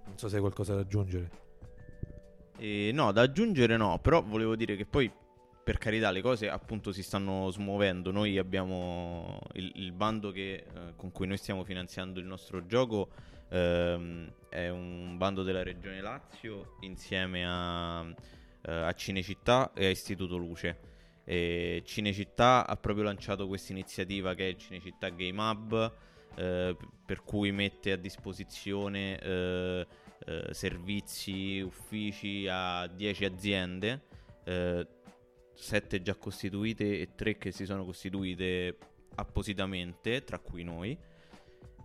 [0.05, 1.31] Non so se hai qualcosa da aggiungere.
[2.57, 5.09] E no, da aggiungere no, però volevo dire che poi
[5.63, 8.11] per carità le cose appunto si stanno smuovendo.
[8.11, 10.65] Noi abbiamo il, il bando che, eh,
[10.97, 13.09] con cui noi stiamo finanziando il nostro gioco
[13.47, 18.05] ehm, è un bando della Regione Lazio insieme a,
[18.67, 20.95] eh, a Cinecittà e a Istituto Luce.
[21.23, 25.93] E Cinecittà ha proprio lanciato questa iniziativa che è il Cinecittà Game Hub,
[26.35, 29.87] eh, per cui mette a disposizione eh,
[30.25, 34.03] eh, servizi, uffici a 10 aziende,
[34.43, 38.77] 7 eh, già costituite e 3 che si sono costituite
[39.15, 40.97] appositamente, tra cui noi.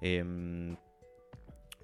[0.01, 0.77] E, ehm,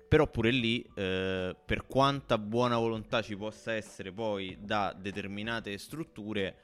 [0.09, 6.57] però pure lì, eh, per quanta buona volontà ci possa essere poi da determinate strutture,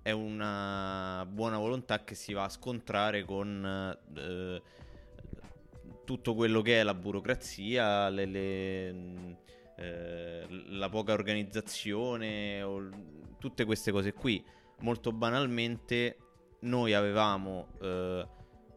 [0.00, 4.62] è una buona volontà che si va a scontrare con eh,
[6.04, 9.36] tutto quello che è la burocrazia, le, le,
[9.76, 12.88] eh, la poca organizzazione, o,
[13.38, 14.42] tutte queste cose qui.
[14.80, 16.16] Molto banalmente,
[16.60, 18.26] noi avevamo eh,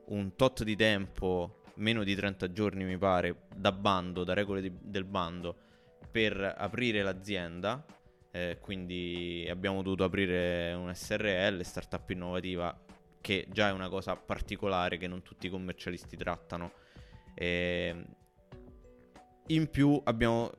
[0.07, 4.71] un tot di tempo, meno di 30 giorni mi pare, da bando, da regole di,
[4.81, 5.55] del bando,
[6.09, 7.83] per aprire l'azienda.
[8.33, 12.77] Eh, quindi abbiamo dovuto aprire un SRL, startup innovativa,
[13.19, 16.71] che già è una cosa particolare che non tutti i commercialisti trattano
[17.33, 18.05] e
[19.47, 20.51] in più abbiamo,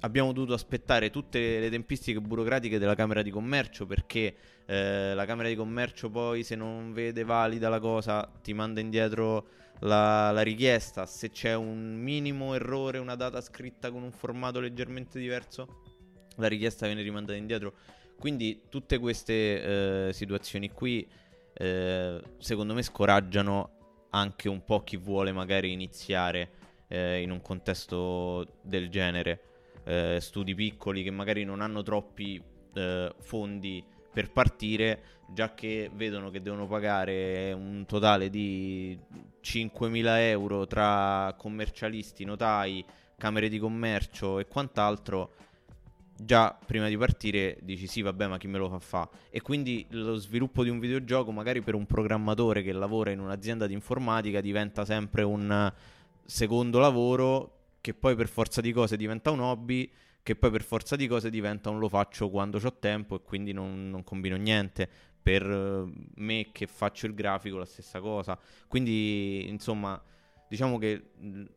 [0.00, 5.48] abbiamo, dovuto aspettare tutte le tempistiche burocratiche della Camera di Commercio perché eh, la Camera
[5.48, 9.48] di Commercio poi se non vede valida la cosa ti manda indietro
[9.80, 11.06] la, la, richiesta.
[11.06, 15.82] Se c'è un minimo errore, una data scritta con un formato leggermente diverso,
[16.36, 17.74] la richiesta viene rimandata indietro.
[18.18, 21.06] Quindi tutte queste eh, situazioni qui
[21.54, 23.70] eh, secondo me scoraggiano
[24.10, 26.50] anche un po' chi vuole magari iniziare
[26.88, 29.40] eh, in un contesto del genere.
[29.84, 32.42] Eh, studi piccoli che magari non hanno troppi
[32.74, 38.98] eh, fondi per partire, già che vedono che devono pagare un totale di
[39.44, 42.82] 5.000 euro tra commercialisti, notai,
[43.18, 45.34] camere di commercio e quant'altro
[46.16, 49.08] già prima di partire dici sì vabbè ma chi me lo fa fa?
[49.30, 53.66] E quindi lo sviluppo di un videogioco magari per un programmatore che lavora in un'azienda
[53.66, 55.72] di informatica diventa sempre un
[56.24, 59.90] secondo lavoro che poi per forza di cose diventa un hobby
[60.22, 63.52] che poi per forza di cose diventa un lo faccio quando ho tempo e quindi
[63.52, 64.88] non, non combino niente
[65.24, 70.00] per me che faccio il grafico la stessa cosa quindi insomma
[70.46, 71.10] diciamo che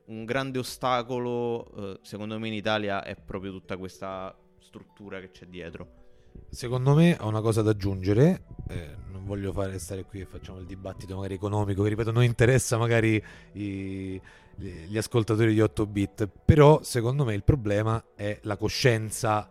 [0.06, 5.46] un grande ostacolo eh, secondo me in Italia è proprio tutta questa struttura che c'è
[5.46, 6.06] dietro.
[6.50, 10.60] Secondo me ho una cosa da aggiungere, eh, non voglio fare stare qui e facciamo
[10.60, 13.22] il dibattito magari economico, che ripeto non interessa magari
[13.54, 14.22] i,
[14.56, 19.50] gli ascoltatori di 8 bit, però secondo me il problema è la coscienza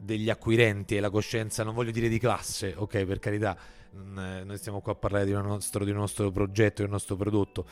[0.00, 3.56] degli acquirenti e la coscienza, non voglio dire di classe, ok per carità,
[3.92, 7.66] noi stiamo qua a parlare di nostro, di un nostro progetto, di un nostro prodotto,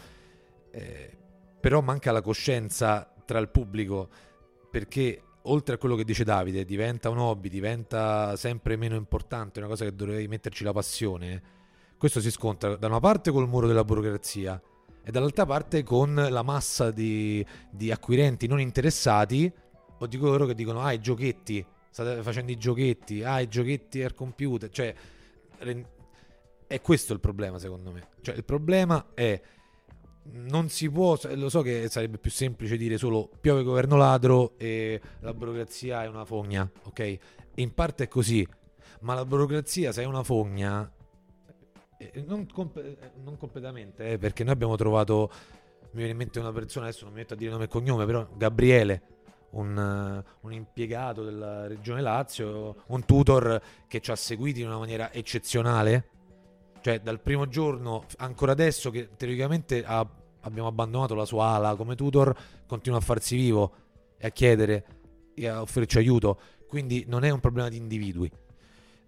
[0.71, 1.17] eh,
[1.61, 4.09] però manca la coscienza tra il pubblico
[4.71, 9.69] perché oltre a quello che dice Davide, diventa un hobby, diventa sempre meno importante, una
[9.69, 11.43] cosa che dovrei metterci la passione,
[11.97, 14.61] questo si scontra da una parte col muro della burocrazia
[15.03, 19.51] e dall'altra parte con la massa di, di acquirenti non interessati
[20.01, 24.03] o di coloro che dicono ah i giochetti, state facendo i giochetti, ah i giochetti
[24.03, 24.95] al computer, cioè
[26.67, 29.41] è questo il problema secondo me, cioè il problema è
[30.31, 35.01] non si può, lo so che sarebbe più semplice dire solo piove governo ladro e
[35.21, 37.19] la burocrazia è una fogna, ok?
[37.57, 38.47] In parte è così,
[39.01, 40.91] ma la burocrazia se è una fogna,
[41.99, 45.31] eh, non, comp- non completamente, eh, perché noi abbiamo trovato,
[45.93, 48.05] mi viene in mente una persona, adesso non mi metto a dire nome e cognome,
[48.05, 49.03] però Gabriele,
[49.51, 54.79] un, uh, un, impiegato della regione Lazio, un tutor che ci ha seguiti in una
[54.79, 56.09] maniera eccezionale.
[56.81, 60.07] Cioè, dal primo giorno, ancora adesso, che teoricamente ha
[60.43, 62.35] abbiamo abbandonato la sua ala come tutor,
[62.67, 63.75] continua a farsi vivo
[64.17, 64.85] e a chiedere
[65.35, 66.41] e a offrirci aiuto.
[66.67, 68.31] Quindi non è un problema di individui.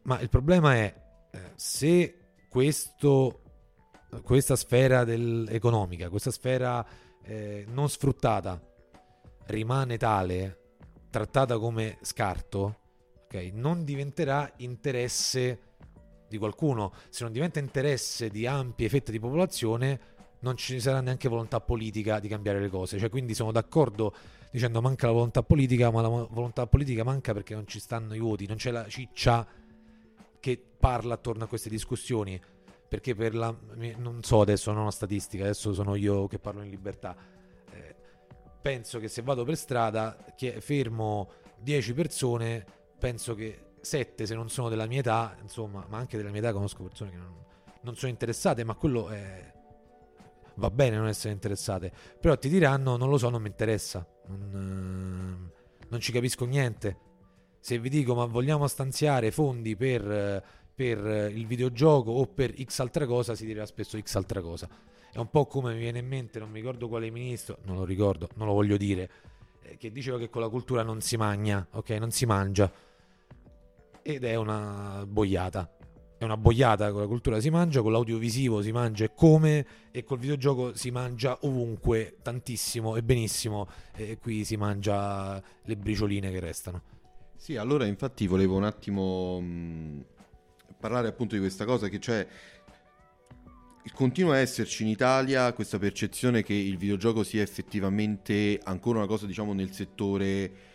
[0.03, 0.95] Ma il problema è
[1.31, 2.17] eh, se
[2.49, 3.43] questo,
[4.23, 6.85] questa sfera del, economica, questa sfera
[7.23, 8.61] eh, non sfruttata
[9.51, 10.59] rimane tale,
[11.11, 12.79] trattata come scarto,
[13.25, 15.71] okay, non diventerà interesse
[16.29, 16.93] di qualcuno.
[17.09, 20.01] Se non diventa interesse di ampie fette di popolazione,
[20.41, 22.99] non ci sarà neanche volontà politica di cambiare le cose.
[22.99, 24.15] Cioè, quindi sono d'accordo
[24.51, 28.19] dicendo manca la volontà politica, ma la volontà politica manca perché non ci stanno i
[28.19, 29.47] voti, non c'è la ciccia
[30.39, 32.41] che parla attorno a queste discussioni.
[32.89, 33.55] Perché per la.
[33.99, 37.15] non so adesso, non ho statistica, adesso sono io che parlo in libertà.
[38.61, 40.17] Penso che se vado per strada,
[40.59, 42.65] fermo 10 persone,
[42.99, 46.53] penso che 7 se non sono della mia età, insomma, ma anche della mia età
[46.53, 47.35] conosco persone che non,
[47.83, 49.53] non sono interessate, ma quello è...
[50.55, 55.51] va bene non essere interessate, però ti diranno non lo so, non mi interessa, non,
[55.89, 57.09] non ci capisco niente.
[57.61, 60.43] Se vi dico ma vogliamo stanziare fondi per,
[60.75, 64.69] per il videogioco o per X altra cosa, si dirà spesso X altra cosa.
[65.13, 67.85] È un po' come mi viene in mente, non mi ricordo quale ministro, non lo
[67.85, 69.11] ricordo, non lo voglio dire,
[69.63, 71.91] eh, che diceva che con la cultura non si mangia, ok?
[71.91, 72.73] Non si mangia.
[74.03, 75.77] Ed è una boiata.
[76.17, 80.05] È una boiata, con la cultura si mangia, con l'audiovisivo si mangia e come, e
[80.05, 86.39] col videogioco si mangia ovunque, tantissimo e benissimo, e qui si mangia le bricioline che
[86.39, 86.83] restano.
[87.35, 90.05] Sì, allora infatti volevo un attimo mh,
[90.79, 92.27] parlare appunto di questa cosa che c'è
[93.93, 99.27] continua a esserci in Italia questa percezione che il videogioco sia effettivamente ancora una cosa,
[99.27, 100.69] diciamo, nel settore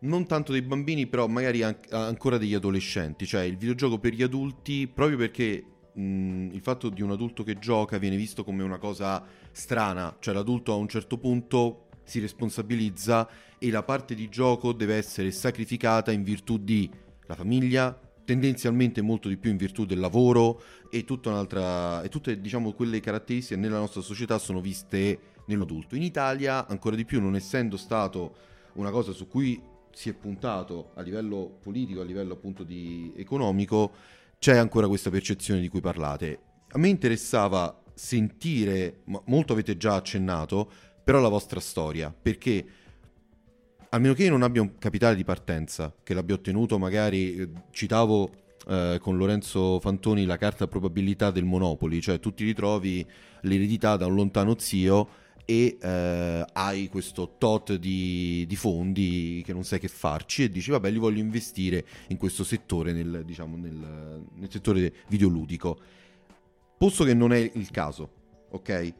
[0.00, 4.22] non tanto dei bambini, però magari an- ancora degli adolescenti, cioè il videogioco per gli
[4.22, 8.78] adulti, proprio perché mh, il fatto di un adulto che gioca viene visto come una
[8.78, 13.28] cosa strana, cioè l'adulto a un certo punto si responsabilizza
[13.58, 16.90] e la parte di gioco deve essere sacrificata in virtù di
[17.26, 23.00] la famiglia, tendenzialmente molto di più in virtù del lavoro e e tutte diciamo quelle
[23.00, 25.96] caratteristiche nella nostra società sono viste nell'adulto.
[25.96, 28.34] In Italia ancora di più non essendo stato
[28.74, 29.60] una cosa su cui
[29.92, 33.92] si è puntato a livello politico, a livello appunto di economico,
[34.38, 36.38] c'è ancora questa percezione di cui parlate.
[36.68, 40.70] A me interessava sentire, molto avete già accennato,
[41.04, 42.64] però la vostra storia, perché
[43.94, 47.48] a meno che io non abbia un capitale di partenza, che l'abbia ottenuto magari, eh,
[47.72, 48.30] citavo
[48.66, 53.04] eh, con Lorenzo Fantoni la carta probabilità del Monopoli, cioè tu ti ritrovi
[53.42, 59.64] l'eredità da un lontano zio e eh, hai questo tot di, di, fondi che non
[59.64, 64.24] sai che farci e dici vabbè li voglio investire in questo settore, nel, diciamo, nel,
[64.36, 65.78] nel settore videoludico.
[66.78, 68.10] Posto che non è il caso,
[68.52, 68.94] ok?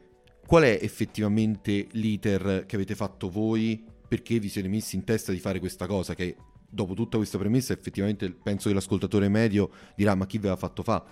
[0.45, 5.39] Qual è effettivamente l'iter che avete fatto voi perché vi siete messi in testa di
[5.39, 6.35] fare questa cosa che
[6.69, 10.83] dopo tutta questa premessa effettivamente penso che l'ascoltatore medio dirà ma chi ve l'ha fatto
[10.83, 11.03] fa?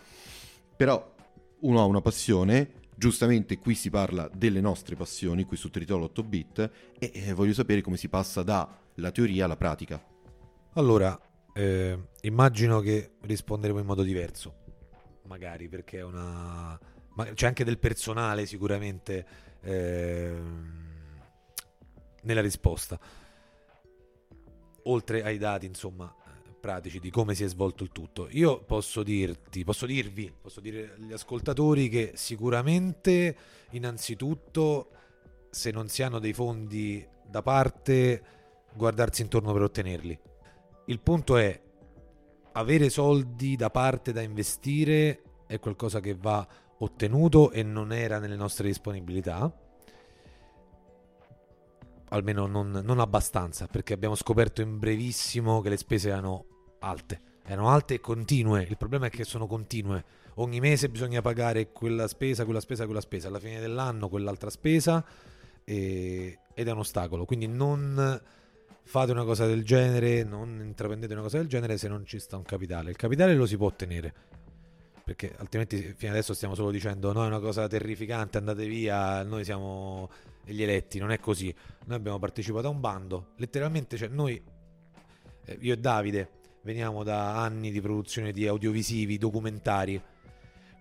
[0.78, 1.16] Però
[1.62, 6.24] uno ha una passione giustamente qui si parla delle nostre passioni qui su Tritolo 8
[6.24, 10.00] bit e eh, voglio sapere come si passa dalla teoria alla pratica.
[10.74, 11.20] Allora
[11.54, 14.58] eh, immagino che risponderemo in modo diverso
[15.24, 16.80] magari perché è una
[17.34, 19.26] c'è anche del personale sicuramente
[19.62, 20.81] eh
[22.22, 23.00] nella risposta.
[24.84, 26.14] Oltre ai dati, insomma,
[26.60, 28.28] pratici di come si è svolto il tutto.
[28.32, 33.36] Io posso dirti, posso dirvi, posso dire agli ascoltatori che sicuramente,
[33.72, 34.92] innanzitutto,
[35.50, 38.24] se non si hanno dei fondi da parte,
[38.74, 40.20] guardarsi intorno per ottenerli.
[40.86, 41.62] Il punto è
[42.54, 46.48] avere soldi da parte da investire è qualcosa che va
[46.80, 49.54] ottenuto e non era nelle nostre disponibilità
[52.12, 56.46] almeno non, non, abbastanza, perché abbiamo scoperto in brevissimo che le spese erano
[56.80, 57.22] alte.
[57.44, 58.64] Erano alte e continue.
[58.64, 60.04] Il problema è che sono continue.
[60.36, 63.28] Ogni mese bisogna pagare quella spesa, quella spesa, quella spesa.
[63.28, 65.04] Alla fine dell'anno quell'altra spesa
[65.64, 67.26] e, ed è un ostacolo.
[67.26, 68.22] Quindi non
[68.84, 72.36] fate una cosa del genere, non intraprendete una cosa del genere se non ci sta
[72.36, 72.90] un capitale.
[72.90, 74.14] Il capitale lo si può ottenere.
[75.04, 79.44] Perché altrimenti fino adesso stiamo solo dicendo no è una cosa terrificante, andate via, noi
[79.44, 80.10] siamo
[80.46, 81.54] gli eletti, non è così.
[81.86, 84.42] Noi abbiamo partecipato a un bando, letteralmente, cioè noi,
[85.46, 86.30] eh, io e Davide,
[86.64, 90.02] veniamo da anni di produzione di audiovisivi, documentari,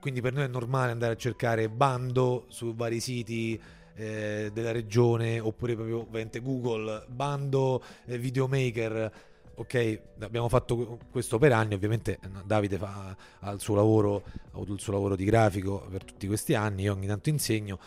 [0.00, 3.60] quindi per noi è normale andare a cercare bando su vari siti
[3.94, 9.12] eh, della regione oppure proprio ovviamente Google, bando eh, videomaker.
[9.56, 14.54] Ok, abbiamo fatto questo per anni, ovviamente eh, Davide fa, ha il suo lavoro, ha
[14.54, 17.78] avuto il suo lavoro di grafico per tutti questi anni, io ogni tanto insegno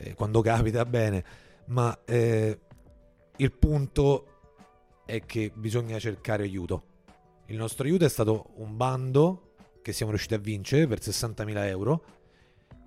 [0.00, 1.24] eh, quando capita bene,
[1.66, 2.58] ma eh,
[3.36, 4.26] il punto
[5.04, 6.84] è che bisogna cercare aiuto.
[7.46, 12.04] Il nostro aiuto è stato un bando che siamo riusciti a vincere per 60.000 euro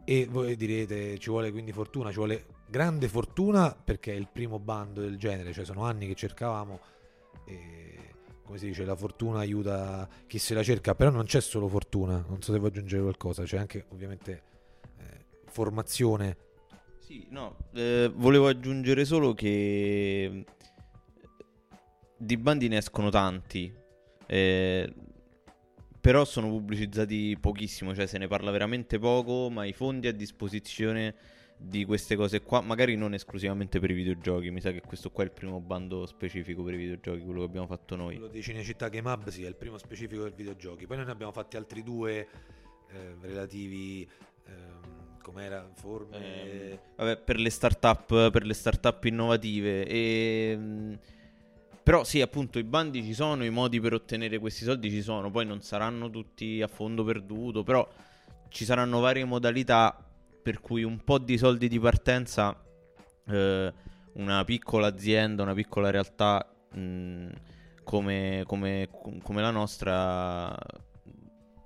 [0.05, 4.59] e voi direte ci vuole quindi fortuna, ci vuole grande fortuna perché è il primo
[4.59, 6.80] bando del genere, cioè sono anni che cercavamo
[7.45, 7.97] e
[8.43, 12.24] come si dice la fortuna aiuta chi se la cerca, però non c'è solo fortuna,
[12.28, 14.43] non so se vuoi aggiungere qualcosa, c'è anche ovviamente
[14.97, 16.38] eh, formazione
[17.14, 20.45] sì, no, eh, volevo aggiungere solo che eh,
[22.18, 23.72] di bandi ne escono tanti,
[24.26, 24.91] eh,
[26.01, 31.14] però sono pubblicizzati pochissimo, cioè se ne parla veramente poco, ma i fondi a disposizione
[31.55, 34.49] di queste cose qua, magari non esclusivamente per i videogiochi.
[34.49, 37.45] Mi sa che questo qua è il primo bando specifico per i videogiochi, quello che
[37.45, 38.16] abbiamo fatto noi.
[38.16, 40.88] Quello di Cinecittà Game Hub, sì, è il primo specifico per videogiochi.
[40.88, 42.28] Poi noi ne abbiamo fatti altri due
[42.89, 44.09] eh, relativi.
[44.47, 45.67] ehm, com'era?
[45.74, 46.17] Forme.
[46.17, 49.88] Eh, vabbè, per le startup, per le startup innovative.
[49.88, 50.99] E, mh,
[51.82, 55.32] però sì, appunto, i bandi ci sono, i modi per ottenere questi soldi ci sono.
[55.32, 57.88] Poi non saranno tutti a fondo perduto, però
[58.49, 59.97] ci saranno varie modalità
[60.43, 62.61] per cui un po' di soldi di partenza
[63.28, 63.74] eh,
[64.13, 67.30] una piccola azienda, una piccola realtà mh,
[67.84, 68.89] come, come-
[69.21, 70.55] come la nostra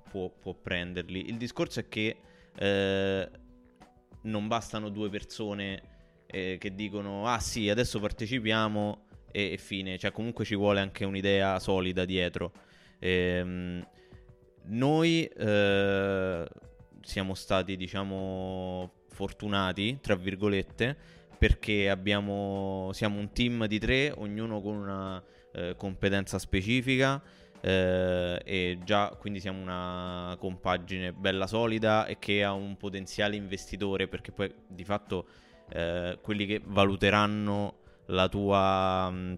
[0.10, 1.28] può, può prenderli.
[1.30, 2.18] Il discorso è che
[2.56, 3.30] eh,
[4.24, 5.82] non bastano due persone
[6.28, 11.06] eh, che dicono ah sì, adesso partecipiamo e, e fine, cioè comunque ci vuole anche
[11.06, 12.52] un'idea solida dietro.
[13.00, 13.86] Ehm,
[14.70, 16.48] noi eh,
[17.02, 20.96] siamo stati, diciamo, fortunati, tra virgolette,
[21.38, 27.22] perché abbiamo, siamo un team di tre, ognuno con una eh, competenza specifica.
[27.62, 34.08] Eh, e già quindi siamo una compagine bella solida e che ha un potenziale investitore
[34.08, 35.28] perché poi di fatto
[35.70, 39.38] eh, quelli che valuteranno la tua, mh,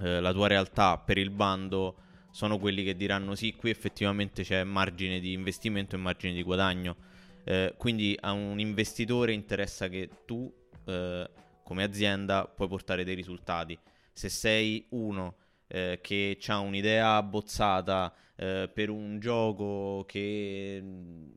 [0.00, 1.96] eh, la tua realtà per il bando
[2.30, 6.96] sono quelli che diranno sì, qui effettivamente c'è margine di investimento e margine di guadagno.
[7.44, 10.52] Eh, quindi a un investitore interessa che tu,
[10.86, 11.30] eh,
[11.62, 13.78] come azienda, puoi portare dei risultati.
[14.12, 15.36] Se sei uno
[15.72, 21.32] eh, che ha un'idea abbozzata eh, per un gioco che mh,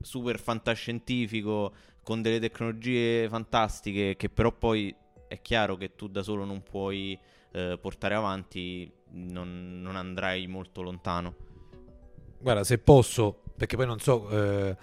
[0.00, 4.92] super fantascientifico con delle tecnologie fantastiche che però poi
[5.28, 7.16] è chiaro che tu da solo non puoi
[7.52, 11.36] eh, portare avanti, non, non andrai molto lontano.
[12.40, 14.76] Guarda, se posso, perché poi non so eh,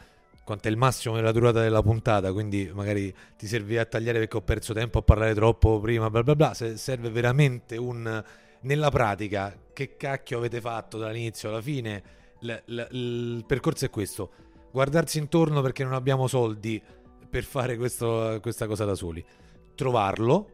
[0.46, 4.38] quanto è il massimo della durata della puntata, quindi magari ti servirà a tagliare perché
[4.38, 6.54] ho perso tempo a parlare troppo prima, bla bla bla.
[6.54, 8.24] Se serve veramente un
[8.62, 12.04] nella pratica, che cacchio avete fatto dall'inizio alla fine?
[12.42, 14.32] L- l- il percorso è questo:
[14.72, 16.82] guardarsi intorno perché non abbiamo soldi
[17.30, 19.24] per fare questo- questa cosa da soli,
[19.76, 20.54] trovarlo.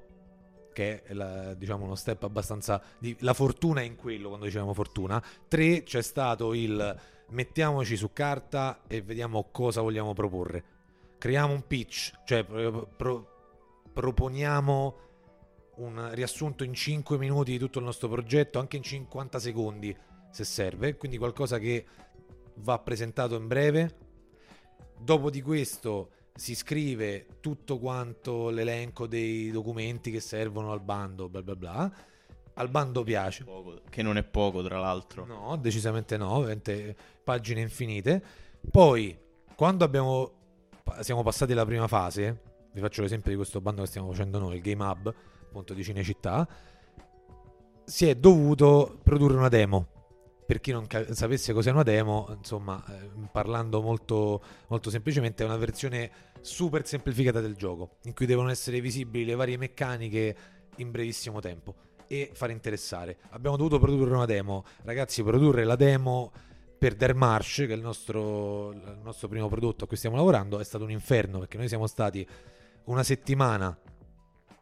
[0.74, 2.82] Che è la- diciamo uno step abbastanza.
[3.00, 5.24] Di, la fortuna è in quello quando dicevamo fortuna.
[5.48, 7.00] Tre, c'è stato il
[7.30, 10.64] mettiamoci su carta e vediamo cosa vogliamo proporre.
[11.18, 13.30] Creiamo un pitch, cioè pro- pro-
[13.94, 14.96] proponiamo
[15.78, 19.96] un riassunto in 5 minuti di tutto il nostro progetto, anche in 50 secondi
[20.32, 21.86] se serve, quindi qualcosa che
[22.56, 23.98] va presentato in breve.
[24.98, 31.42] Dopo di questo si scrive tutto quanto l'elenco dei documenti che servono al bando, bla
[31.42, 31.94] bla bla.
[32.58, 33.44] Al bando piace.
[33.44, 35.26] Poco- che non è poco, tra l'altro.
[35.26, 38.24] No, decisamente no, ovviamente pagine infinite.
[38.70, 39.18] Poi,
[39.56, 40.44] quando abbiamo
[41.02, 42.42] siamo passati la prima fase,
[42.74, 45.14] vi faccio l'esempio di questo bando che stiamo facendo noi, il Game Hub,
[45.56, 46.48] appunto di Cinecittà,
[47.86, 49.88] si è dovuto produrre una demo.
[50.46, 55.46] Per chi non ca- sapesse cos'è una demo, insomma, eh, parlando molto, molto semplicemente, è
[55.46, 60.36] una versione super semplificata del gioco, in cui devono essere visibili le varie meccaniche
[60.78, 61.74] in brevissimo tempo
[62.08, 63.18] e far interessare.
[63.30, 64.66] Abbiamo dovuto produrre una demo.
[64.84, 66.32] Ragazzi, produrre la demo
[66.78, 70.60] per Der Marsh, che è il nostro, il nostro primo prodotto a cui stiamo lavorando,
[70.60, 72.28] è stato un inferno perché noi siamo stati
[72.86, 73.76] una settimana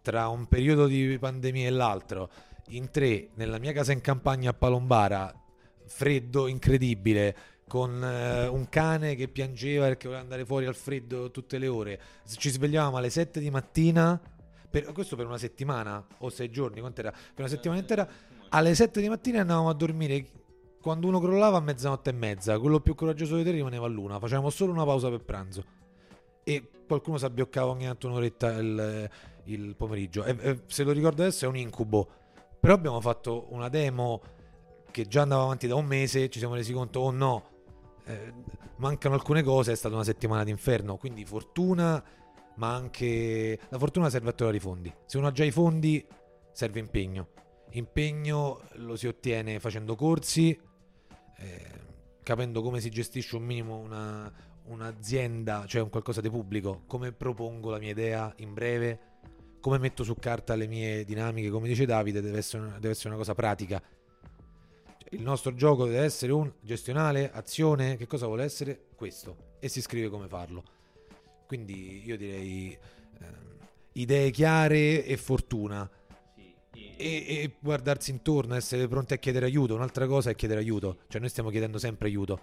[0.04, 2.30] tra un periodo di pandemia e l'altro
[2.68, 5.34] in tre nella mia casa in campagna a Palombara,
[5.86, 7.36] freddo incredibile.
[7.66, 12.00] Con eh, un cane che piangeva perché voleva andare fuori al freddo tutte le ore.
[12.28, 14.22] Ci svegliavamo alle 7 di mattina
[14.70, 17.12] per- questo per una settimana o sei giorni, quant'era?
[17.12, 18.08] Per una settimana intera,
[18.50, 20.26] alle 7 di mattina andavamo a dormire.
[20.82, 24.20] Quando uno crollava a mezzanotte e mezza, quello più coraggioso di te rimaneva a luna.
[24.20, 25.64] Facevamo solo una pausa per pranzo.
[26.44, 29.10] E qualcuno si abbioccava ogni tanto un'oretta il,
[29.46, 30.24] il pomeriggio.
[30.24, 32.10] E, e se lo ricordo adesso è un incubo.
[32.60, 34.22] Però abbiamo fatto una demo
[34.92, 36.30] che già andava avanti da un mese.
[36.30, 37.50] Ci siamo resi conto, oh no,
[38.06, 38.34] eh,
[38.78, 39.72] mancano alcune cose.
[39.72, 40.98] È stata una settimana d'inferno.
[40.98, 42.04] Quindi fortuna
[42.56, 44.94] ma anche la fortuna serve a trovare i fondi.
[45.06, 46.06] Se uno ha già i fondi,
[46.52, 47.30] serve impegno.
[47.72, 50.60] Impegno lo si ottiene facendo corsi,
[51.38, 51.72] eh,
[52.22, 54.32] capendo come si gestisce un minimo una,
[54.66, 59.00] un'azienda, cioè un qualcosa di pubblico, come propongo la mia idea in breve,
[59.64, 63.18] come metto su carta le mie dinamiche, come dice Davide, deve essere deve essere una
[63.18, 63.82] cosa pratica.
[64.98, 68.88] Cioè, Il nostro gioco deve essere un gestionale, azione, che cosa vuole essere?
[68.94, 69.54] Questo.
[69.60, 70.66] E si scrive come farlo.
[71.48, 72.78] Quindi io direi
[73.22, 73.58] ehm,
[73.94, 75.90] idee chiare e fortuna.
[76.74, 79.76] E, e guardarsi intorno, essere pronti a chiedere aiuto.
[79.76, 80.98] Un'altra cosa è chiedere aiuto.
[81.08, 82.42] Cioè noi stiamo chiedendo sempre aiuto.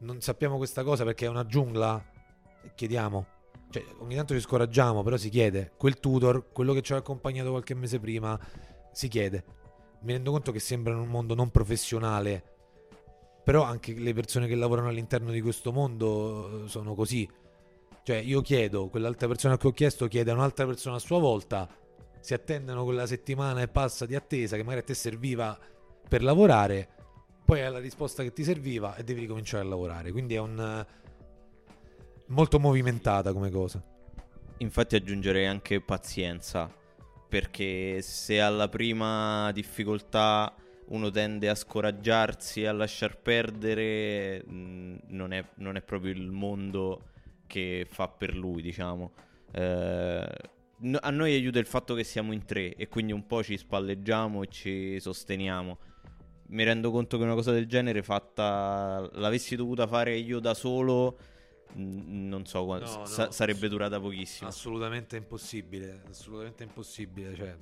[0.00, 2.04] Non sappiamo questa cosa perché è una giungla.
[2.74, 3.33] Chiediamo.
[3.74, 5.72] Cioè, ogni tanto ci scoraggiamo, però si chiede.
[5.76, 8.38] Quel tutor, quello che ci ha accompagnato qualche mese prima,
[8.92, 9.44] si chiede.
[10.02, 12.44] Mi rendo conto che sembra un mondo non professionale,
[13.42, 17.28] però anche le persone che lavorano all'interno di questo mondo eh, sono così.
[18.04, 21.68] Cioè, io chiedo, quell'altra persona che ho chiesto chiede a un'altra persona a sua volta,
[22.20, 25.58] si attendono quella settimana e passa di attesa che magari a te serviva
[26.08, 26.88] per lavorare,
[27.44, 30.12] poi hai la risposta che ti serviva e devi ricominciare a lavorare.
[30.12, 30.86] Quindi è un
[32.26, 33.82] molto movimentata come cosa.
[34.58, 36.72] Infatti aggiungerei anche pazienza,
[37.28, 40.54] perché se alla prima difficoltà
[40.86, 47.10] uno tende a scoraggiarsi, a lasciar perdere, mh, non, è, non, è, proprio il mondo
[47.46, 49.12] che fa per lui, diciamo.
[49.50, 50.36] Eh,
[51.00, 54.42] a noi aiuta il fatto che siamo in tre e quindi un po' ci spalleggiamo
[54.42, 55.78] e ci sosteniamo.
[56.48, 61.16] Mi rendo conto che una cosa del genere fatta l'avessi dovuta fare io da solo
[61.74, 64.48] non so quando no, sa- no, sarebbe durata pochissimo.
[64.48, 67.56] Assolutamente impossibile, assolutamente impossibile, cioè,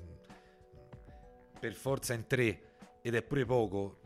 [1.59, 2.61] per forza in tre
[3.03, 4.01] ed è pure poco.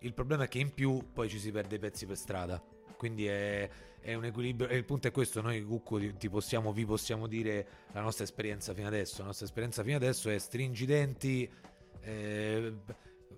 [0.00, 2.62] Il problema è che in più poi ci si perde i pezzi per strada.
[2.96, 3.68] Quindi è,
[4.00, 4.68] è un equilibrio.
[4.68, 8.72] E il punto è questo: noi, Cucco, ti, possiamo, vi possiamo dire la nostra esperienza
[8.72, 9.20] fino adesso.
[9.20, 11.50] La nostra esperienza fino adesso è stringi i denti,
[12.00, 12.74] eh,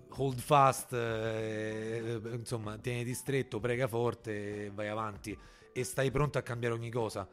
[0.09, 5.37] hold fast, eh, insomma, tieni stretto, prega forte e vai avanti
[5.73, 7.27] e stai pronto a cambiare ogni cosa,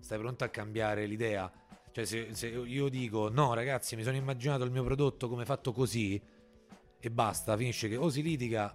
[0.00, 1.50] stai pronto a cambiare l'idea.
[1.92, 5.72] Cioè, se, se, io dico no, ragazzi, mi sono immaginato il mio prodotto come fatto
[5.72, 6.20] così
[6.98, 8.74] e basta, finisce che o si litiga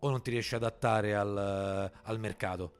[0.00, 2.72] o non ti riesci ad adattare al, al mercato.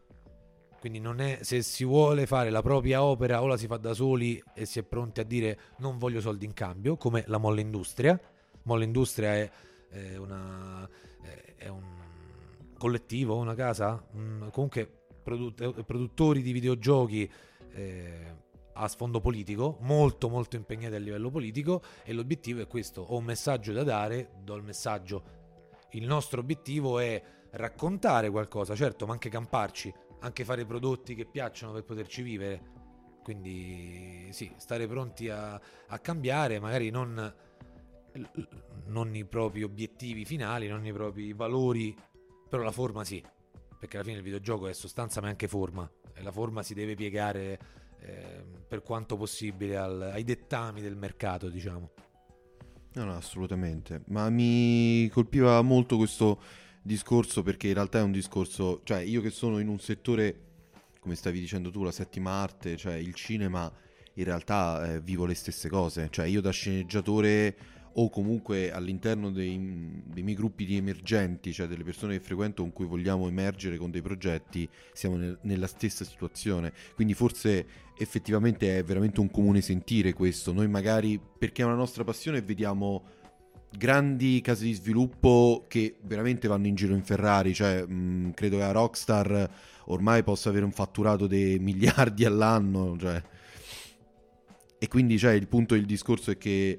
[0.81, 3.93] Quindi non è, se si vuole fare la propria opera o la si fa da
[3.93, 7.61] soli e si è pronti a dire non voglio soldi in cambio, come la Molle
[7.61, 8.19] Industria.
[8.63, 9.51] Molle Industria è,
[9.91, 10.89] è, una,
[11.55, 11.99] è un
[12.79, 17.31] collettivo, una casa, un, comunque produtt- produttori di videogiochi
[17.73, 23.17] eh, a sfondo politico, molto molto impegnati a livello politico e l'obiettivo è questo, ho
[23.19, 25.39] un messaggio da dare, do il messaggio.
[25.91, 31.73] Il nostro obiettivo è raccontare qualcosa, certo, ma anche camparci, anche fare prodotti che piacciono
[31.73, 32.79] per poterci vivere.
[33.23, 37.35] Quindi sì, stare pronti a, a cambiare, magari non,
[38.87, 41.95] non i propri obiettivi finali, non i propri valori,
[42.49, 43.23] però la forma sì
[43.81, 46.75] perché alla fine il videogioco è sostanza ma è anche forma e la forma si
[46.75, 47.59] deve piegare
[48.01, 51.91] eh, per quanto possibile al, ai dettami del mercato, diciamo.
[52.93, 54.03] No, no, assolutamente.
[54.09, 56.43] Ma mi colpiva molto questo
[56.83, 60.49] discorso perché in realtà è un discorso, cioè io che sono in un settore,
[61.01, 63.73] come stavi dicendo tu, la settima arte, cioè il cinema,
[64.15, 66.09] in realtà eh, vivo le stesse cose.
[66.11, 67.57] Cioè io da sceneggiatore
[67.95, 72.73] o comunque all'interno dei, dei, miei gruppi di emergenti, cioè delle persone che frequento con
[72.73, 76.73] cui vogliamo emergere con dei progetti, siamo nel, nella stessa situazione.
[76.95, 77.67] Quindi forse
[77.99, 80.53] effettivamente è veramente un comune sentire questo.
[80.53, 83.19] Noi magari, perché è una nostra passione, vediamo
[83.77, 88.63] grandi case di sviluppo che veramente vanno in giro in Ferrari, cioè mh, credo che
[88.63, 89.51] la Rockstar
[89.87, 93.23] ormai possa avere un fatturato di miliardi all'anno, cioè.
[94.83, 96.79] E quindi cioè, il punto del discorso è che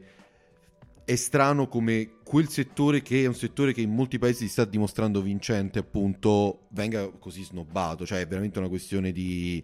[1.12, 4.64] è strano come quel settore che è un settore che in molti paesi si sta
[4.64, 8.06] dimostrando vincente appunto venga così snobbato.
[8.06, 9.62] Cioè è veramente una questione di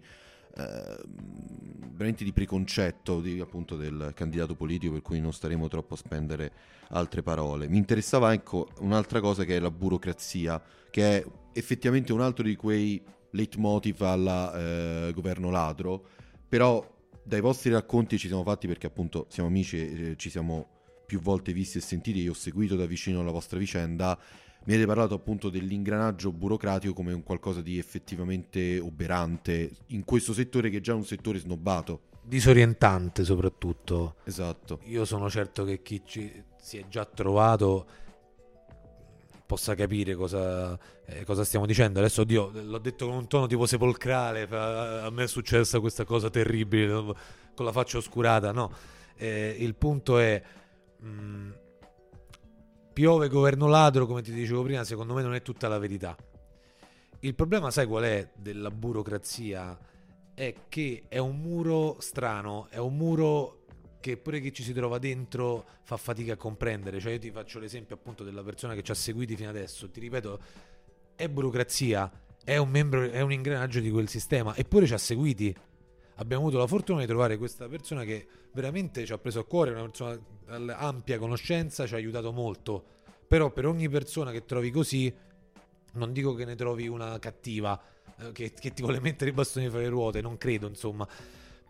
[0.56, 0.98] eh,
[1.92, 6.52] veramente di preconcetto di, appunto del candidato politico per cui non staremo troppo a spendere
[6.90, 7.66] altre parole.
[7.66, 12.56] Mi interessava ecco un'altra cosa che è la burocrazia che è effettivamente un altro di
[12.56, 16.06] quei leitmotiv al eh, governo ladro
[16.46, 16.86] però
[17.22, 20.76] dai vostri racconti ci siamo fatti perché appunto siamo amici e eh, ci siamo
[21.08, 24.18] più volte visti e sentiti, io ho seguito da vicino la vostra vicenda,
[24.64, 30.68] mi avete parlato appunto dell'ingranaggio burocratico come un qualcosa di effettivamente oberante in questo settore
[30.68, 32.02] che è già un settore snobbato.
[32.22, 34.16] Disorientante soprattutto.
[34.24, 34.80] Esatto.
[34.84, 36.30] Io sono certo che chi ci
[36.60, 37.86] si è già trovato
[39.46, 42.00] possa capire cosa, eh, cosa, stiamo dicendo.
[42.00, 46.28] Adesso, oddio, l'ho detto con un tono tipo sepolcrale, a me è successa questa cosa
[46.28, 46.92] terribile,
[47.54, 48.70] con la faccia oscurata, no.
[49.16, 50.42] Eh, il punto è
[51.04, 51.50] Mm,
[52.92, 56.16] piove governo ladro, come ti dicevo prima, secondo me non è tutta la verità.
[57.20, 59.78] Il problema, sai qual è della burocrazia?
[60.34, 63.64] È che è un muro strano, è un muro
[64.00, 67.00] che pure chi ci si trova dentro fa fatica a comprendere.
[67.00, 69.90] Cioè, io ti faccio l'esempio appunto della persona che ci ha seguiti fino adesso.
[69.90, 70.40] Ti ripeto,
[71.16, 72.10] è burocrazia,
[72.44, 75.54] è un membro, è un ingranaggio di quel sistema, eppure ci ha seguiti
[76.18, 79.70] abbiamo avuto la fortuna di trovare questa persona che veramente ci ha preso a cuore,
[79.70, 80.18] una persona
[80.76, 82.84] ampia conoscenza, ci ha aiutato molto.
[83.26, 85.12] Però per ogni persona che trovi così,
[85.92, 87.80] non dico che ne trovi una cattiva,
[88.18, 91.06] eh, che, che ti vuole mettere i bastoni fra le ruote, non credo, insomma.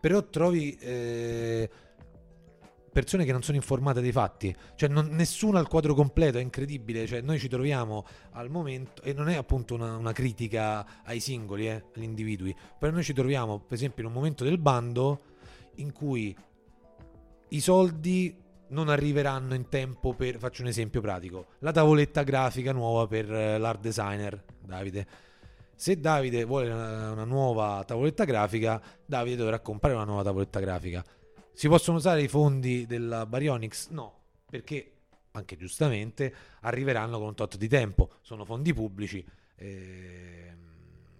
[0.00, 1.68] Però trovi eh,
[2.98, 6.40] persone che non sono informate dei fatti, cioè non, nessuno ha il quadro completo, è
[6.40, 11.20] incredibile, cioè noi ci troviamo al momento, e non è appunto una, una critica ai
[11.20, 15.20] singoli, eh, agli individui, però noi ci troviamo per esempio in un momento del bando
[15.76, 16.36] in cui
[17.50, 18.36] i soldi
[18.70, 23.58] non arriveranno in tempo per, faccio un esempio pratico, la tavoletta grafica nuova per eh,
[23.58, 25.06] l'art designer, Davide.
[25.76, 31.04] Se Davide vuole una, una nuova tavoletta grafica, Davide dovrà comprare una nuova tavoletta grafica.
[31.58, 33.88] Si possono usare i fondi della Baryonyx?
[33.88, 34.14] No,
[34.48, 34.92] perché
[35.32, 38.10] anche giustamente arriveranno con un tot di tempo.
[38.20, 40.54] Sono fondi pubblici, eh,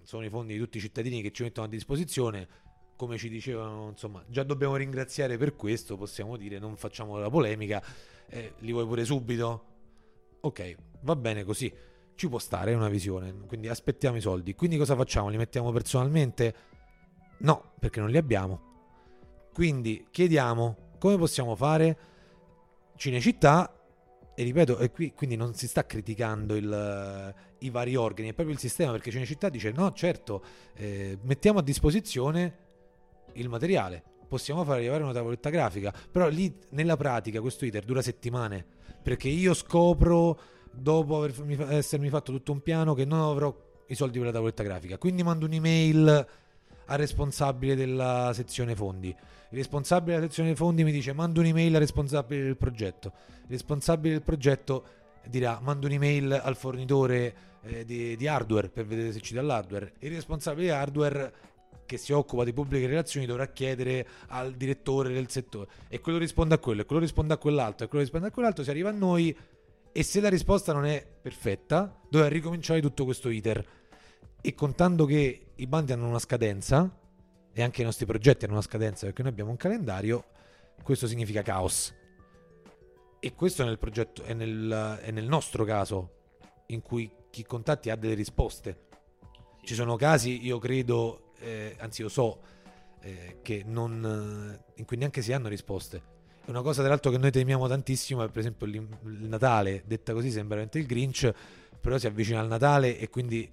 [0.04, 2.46] sono i fondi di tutti i cittadini che ci mettono a disposizione
[2.94, 7.82] come ci dicevano, insomma, già dobbiamo ringraziare per questo, possiamo dire, non facciamo la polemica,
[8.28, 9.64] eh, li vuoi pure subito?
[10.42, 11.74] Ok, va bene così,
[12.14, 14.54] ci può stare, una visione, quindi aspettiamo i soldi.
[14.54, 15.30] Quindi cosa facciamo?
[15.30, 16.54] Li mettiamo personalmente?
[17.38, 18.67] No, perché non li abbiamo.
[19.52, 21.96] Quindi chiediamo come possiamo fare
[22.96, 23.72] Cinecittà?
[24.34, 28.54] E ripeto, e qui, quindi non si sta criticando il, i vari organi, è proprio
[28.54, 30.44] il sistema perché Cinecittà dice no, certo,
[30.74, 32.66] eh, mettiamo a disposizione
[33.32, 38.00] il materiale, possiamo far arrivare una tavoletta grafica, però lì nella pratica questo iter dura
[38.00, 38.64] settimane,
[39.02, 40.38] perché io scopro
[40.70, 43.52] dopo avermi, essermi fatto tutto un piano che non avrò
[43.88, 46.26] i soldi per la tavoletta grafica, quindi mando un'email
[46.88, 49.08] al responsabile della sezione fondi.
[49.08, 53.12] Il responsabile della sezione fondi mi dice mando un'email al responsabile del progetto.
[53.44, 54.84] Il responsabile del progetto
[55.26, 59.94] dirà mando un'email al fornitore eh, di, di, hardware per vedere se ci dà l'hardware.
[60.00, 61.32] Il responsabile hardware
[61.86, 66.54] che si occupa di pubbliche relazioni dovrà chiedere al direttore del settore e quello risponde
[66.54, 68.92] a quello e quello risponde a quell'altro e quello risponde a quell'altro, si arriva a
[68.92, 69.34] noi
[69.90, 73.66] e se la risposta non è perfetta dovrà ricominciare tutto questo iter
[74.40, 76.90] e contando che i bandi hanno una scadenza
[77.52, 80.24] e anche i nostri progetti hanno una scadenza perché noi abbiamo un calendario,
[80.82, 81.94] questo significa caos.
[83.20, 86.12] E questo è nel progetto, è nel, è nel nostro caso
[86.66, 88.86] in cui chi contatti ha delle risposte.
[89.62, 92.40] Ci sono casi, io credo, eh, anzi io so
[93.00, 96.16] eh, che non, in cui neanche si hanno risposte.
[96.46, 100.30] Una cosa tra l'altro che noi temiamo tantissimo è per esempio il Natale, detta così
[100.30, 101.32] sembra veramente il Grinch,
[101.80, 103.50] però si avvicina al Natale e quindi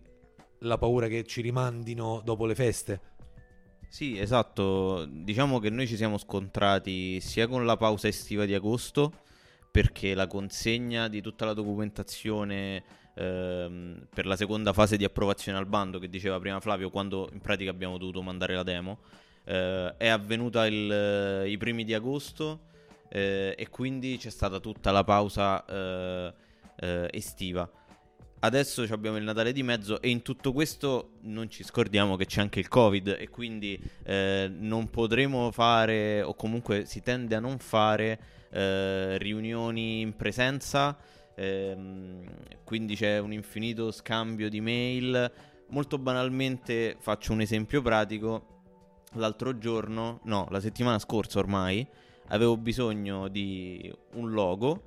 [0.66, 3.02] la paura che ci rimandino dopo le feste.
[3.88, 5.06] Sì, esatto.
[5.06, 9.14] Diciamo che noi ci siamo scontrati sia con la pausa estiva di agosto,
[9.72, 12.84] perché la consegna di tutta la documentazione
[13.16, 17.40] ehm, per la seconda fase di approvazione al bando che diceva prima Flavio quando in
[17.42, 19.00] pratica abbiamo dovuto mandare la demo
[19.44, 22.68] eh, è avvenuta il, eh, i primi di agosto
[23.10, 26.34] eh, e quindi c'è stata tutta la pausa eh,
[26.78, 27.70] eh, estiva
[28.46, 32.42] adesso abbiamo il Natale di mezzo e in tutto questo non ci scordiamo che c'è
[32.42, 37.58] anche il Covid e quindi eh, non potremo fare o comunque si tende a non
[37.58, 38.20] fare
[38.52, 40.98] eh, riunioni in presenza
[41.36, 42.24] ehm,
[42.64, 45.32] quindi c'è un infinito scambio di mail.
[45.70, 48.54] Molto banalmente faccio un esempio pratico.
[49.14, 51.88] L'altro giorno, no, la settimana scorsa ormai,
[52.28, 54.84] avevo bisogno di un logo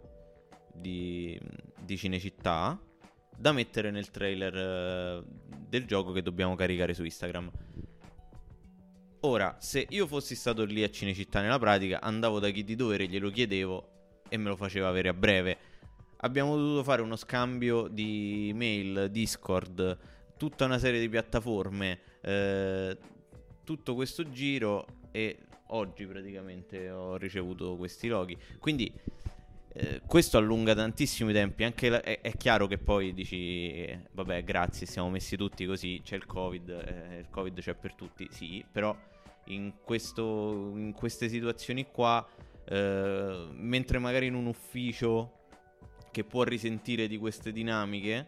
[0.73, 1.39] di,
[1.81, 2.79] di Cinecittà
[3.39, 5.23] da mettere nel trailer eh,
[5.69, 7.51] del gioco che dobbiamo caricare su Instagram.
[9.21, 13.07] Ora, se io fossi stato lì a Cinecittà nella pratica, andavo da chi di dovere,
[13.07, 13.91] glielo chiedevo
[14.29, 15.77] e me lo faceva avere a breve
[16.21, 19.99] abbiamo dovuto fare uno scambio di mail, Discord,
[20.37, 22.97] tutta una serie di piattaforme, eh,
[23.65, 28.37] tutto questo giro e oggi praticamente ho ricevuto questi loghi.
[28.59, 28.93] Quindi
[29.81, 31.63] eh, questo allunga tantissimo i tempi.
[31.63, 36.01] Anche la, è, è, chiaro che poi dici, vabbè, grazie, siamo messi tutti così.
[36.03, 38.97] C'è il Covid, eh, il Covid c'è per tutti, sì, però
[39.47, 42.27] in, questo, in queste situazioni qua,
[42.65, 45.35] eh, mentre magari in un ufficio
[46.11, 48.27] che può risentire di queste dinamiche.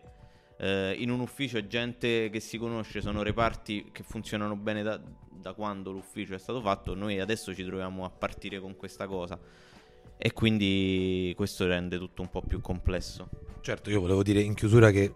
[0.57, 5.01] Eh, in un ufficio è gente che si conosce, sono reparti che funzionano bene da,
[5.28, 6.94] da quando l'ufficio è stato fatto.
[6.94, 9.36] Noi adesso ci troviamo a partire con questa cosa.
[10.23, 13.29] E quindi questo rende tutto un po' più complesso.
[13.62, 15.12] Certo, io volevo dire in chiusura che eh,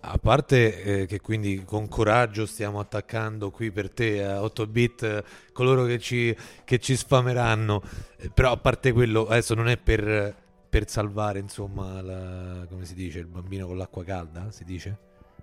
[0.00, 5.02] a parte eh, che quindi con coraggio stiamo attaccando qui per te a 8 bit
[5.02, 7.82] eh, coloro che ci, che ci sfameranno,
[8.16, 10.42] eh, però a parte quello adesso non è per
[10.74, 14.98] per salvare, insomma, la, come si dice, il bambino con l'acqua calda, si dice?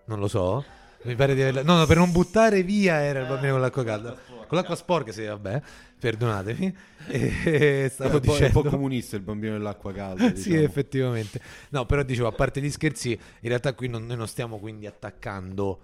[0.08, 0.62] Non lo so.
[1.04, 1.64] Mi pare di averla...
[1.64, 4.14] No, no, per non buttare via era il bambino con l'acqua calda.
[4.52, 5.62] Con l'acqua sporca, sì, vabbè,
[5.98, 6.78] perdonatemi.
[7.08, 8.58] E stavo è dicendo...
[8.58, 10.28] un po' comunista il bambino dell'acqua calda.
[10.36, 10.66] sì, diciamo.
[10.66, 11.42] effettivamente.
[11.70, 14.88] No, però dicevo, a parte gli scherzi, in realtà qui non, noi non stiamo quindi
[14.88, 15.84] attaccando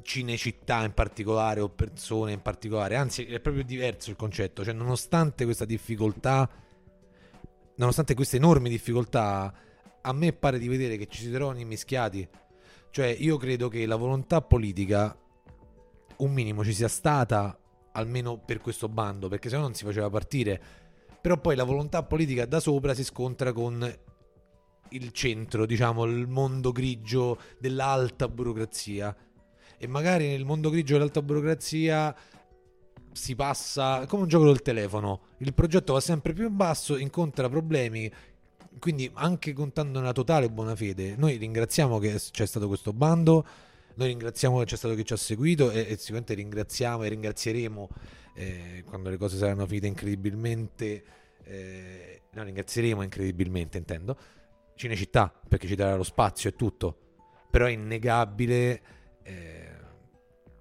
[0.00, 5.44] cinecittà in particolare o persone in particolare, anzi è proprio diverso il concetto, cioè nonostante
[5.44, 6.48] questa difficoltà,
[7.74, 9.52] nonostante queste enormi difficoltà,
[10.00, 12.26] a me pare di vedere che ci si trovano immischiati,
[12.90, 15.14] cioè io credo che la volontà politica
[16.18, 17.58] un minimo ci sia stata
[17.92, 20.60] almeno per questo bando, perché se no non si faceva partire,
[21.20, 23.94] però poi la volontà politica da sopra si scontra con
[24.90, 29.14] il centro, diciamo, il mondo grigio dell'alta burocrazia.
[29.78, 32.14] E magari nel mondo grigio dell'alta burocrazia
[33.12, 35.20] si passa come un gioco del telefono.
[35.38, 38.10] Il progetto va sempre più in basso, incontra problemi.
[38.78, 43.44] Quindi, anche contando nella totale buona fede, noi ringraziamo che c'è stato questo bando.
[43.96, 47.88] Noi ringraziamo che c'è stato chi ci ha seguito e, e sicuramente ringraziamo e ringrazieremo
[48.34, 51.04] eh, quando le cose saranno finite incredibilmente.
[51.44, 54.18] Eh, no, ringrazieremo incredibilmente, intendo
[54.76, 56.98] Cinecittà, perché ci darà lo spazio e tutto,
[57.50, 58.82] però è innegabile
[59.22, 59.70] eh,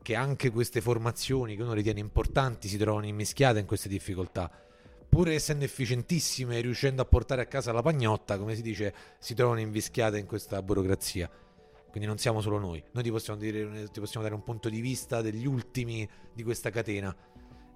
[0.02, 4.50] che anche queste formazioni che uno ritiene importanti si trovano immischiate in queste difficoltà.
[5.10, 9.34] Pur essendo efficientissime e riuscendo a portare a casa la pagnotta, come si dice, si
[9.34, 11.30] trovano invischiate in questa burocrazia.
[11.96, 12.84] Quindi non siamo solo noi.
[12.92, 16.70] Noi ti possiamo, dire, ti possiamo dare un punto di vista degli ultimi di questa
[16.70, 17.16] catena.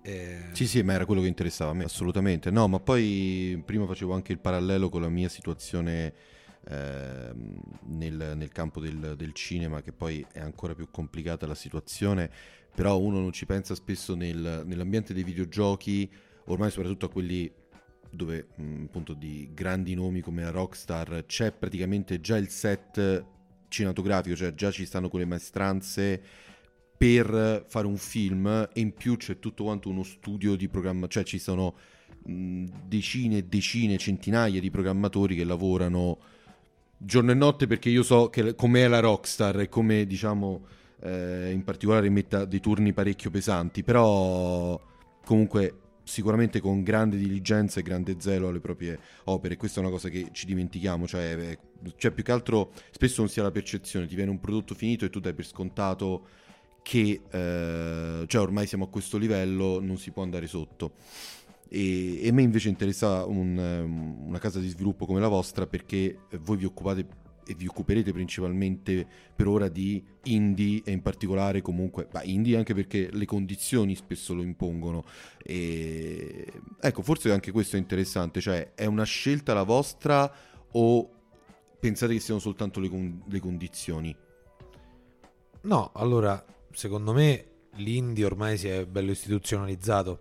[0.02, 0.50] Eh...
[0.52, 2.52] Sì, sì, ma era quello che interessava a me, assolutamente.
[2.52, 6.14] No, ma poi prima facevo anche il parallelo con la mia situazione
[6.68, 7.32] eh,
[7.86, 12.30] nel, nel, campo del, del, cinema, che poi è ancora più complicata la situazione,
[12.76, 16.12] però uno non ci pensa spesso nel, nell'ambiente dei videogiochi,
[16.48, 17.50] ormai soprattutto a quelli
[18.10, 23.38] dove mh, appunto di grandi nomi come la Rockstar c'è praticamente già il set
[23.70, 26.22] cinematografico, cioè già ci stanno quelle maestranze
[26.98, 31.24] per fare un film e in più c'è tutto quanto uno studio di programma, cioè
[31.24, 31.76] ci sono
[32.26, 36.18] mh, decine e decine, centinaia di programmatori che lavorano
[36.98, 40.66] giorno e notte perché io so che com'è la Rockstar e come diciamo
[41.02, 44.80] eh, in particolare metta dei turni parecchio pesanti, però
[45.24, 49.56] comunque sicuramente con grande diligenza e grande zelo alle proprie opere.
[49.56, 51.58] Questa è una cosa che ci dimentichiamo, cioè,
[51.98, 55.06] cioè più che altro spesso non si ha la percezione, ti viene un prodotto finito
[55.06, 56.28] e tu dai per scontato
[56.82, 60.94] che eh, cioè ormai siamo a questo livello, non si può andare sotto.
[61.70, 63.56] E, e a me invece interessa un,
[64.26, 67.06] una casa di sviluppo come la vostra perché voi vi occupate
[67.50, 72.74] e vi occuperete principalmente per ora di indie e in particolare comunque beh, indie anche
[72.74, 75.04] perché le condizioni spesso lo impongono
[75.44, 76.46] e
[76.80, 80.32] ecco forse anche questo è interessante cioè è una scelta la vostra
[80.72, 81.10] o
[81.80, 84.16] pensate che siano soltanto le, con- le condizioni
[85.62, 90.20] no allora secondo me l'indie ormai si è bello istituzionalizzato.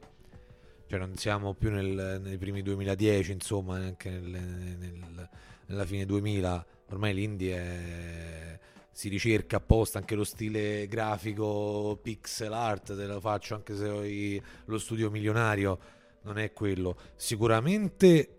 [0.87, 4.31] Cioè non siamo più nel, nei primi 2010, insomma, neanche nel,
[4.79, 5.29] nel,
[5.67, 6.67] nella fine 2000.
[6.91, 8.59] Ormai l'indie è,
[8.91, 14.05] si ricerca apposta anche lo stile grafico pixel art, te lo faccio anche se ho
[14.05, 15.79] i, lo studio milionario,
[16.23, 16.97] non è quello.
[17.15, 18.39] Sicuramente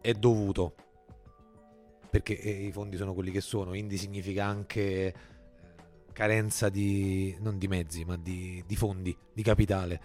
[0.00, 0.74] è dovuto,
[2.10, 5.14] perché eh, i fondi sono quelli che sono, indie significa anche
[6.12, 10.00] carenza di, non di mezzi, ma di, di fondi, di capitale.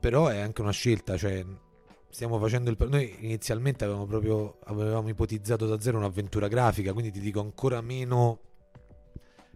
[0.00, 1.44] Però è anche una scelta, cioè
[2.14, 2.76] stiamo facendo il...
[2.88, 8.40] Noi inizialmente avevamo proprio avevamo ipotizzato da zero un'avventura grafica, quindi ti dico ancora meno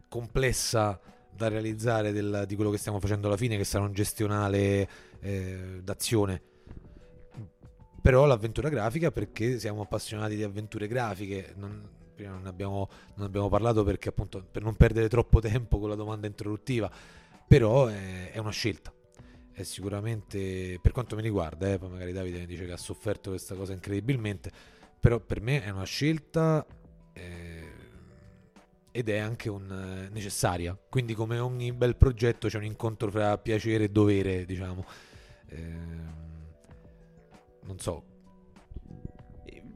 [0.08, 1.00] complessa
[1.30, 4.88] da realizzare del, di quello che stiamo facendo alla fine, che sarà un gestionale
[5.20, 6.42] eh, d'azione.
[8.02, 13.48] Però l'avventura grafica perché siamo appassionati di avventure grafiche, non, prima non abbiamo, non abbiamo
[13.48, 16.90] parlato perché appunto per non perdere troppo tempo con la domanda introduttiva,
[17.46, 18.92] però è, è una scelta.
[19.58, 23.30] È sicuramente, per quanto mi riguarda, eh, poi magari Davide mi dice che ha sofferto
[23.30, 24.52] questa cosa incredibilmente,
[25.00, 26.64] però per me è una scelta
[27.12, 27.72] eh,
[28.92, 30.78] ed è anche un, eh, necessaria.
[30.88, 34.84] Quindi come ogni bel progetto c'è un incontro fra piacere e dovere, diciamo.
[35.48, 35.56] Eh,
[37.62, 38.04] non so,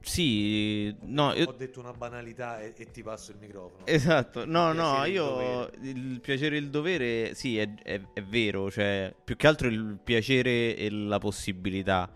[0.03, 1.49] sì, no, io...
[1.49, 3.87] ho detto una banalità e, e, ti passo il microfono.
[3.87, 8.71] Esatto, no, no, io il, il piacere e il dovere, sì, è, è, è, vero,
[8.71, 12.13] cioè più che altro il piacere e la possibilità,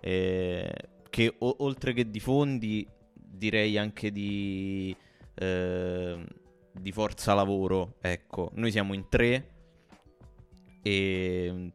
[0.00, 0.72] eh,
[1.10, 4.96] che o, oltre che di fondi, direi anche di,
[5.34, 6.26] eh,
[6.72, 9.50] di forza lavoro, ecco, noi siamo in tre
[10.82, 11.72] e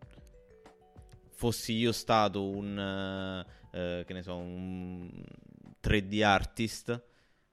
[1.29, 3.45] fossi io stato un...
[3.71, 5.09] Uh, che ne so, un
[5.83, 7.03] 3D artist,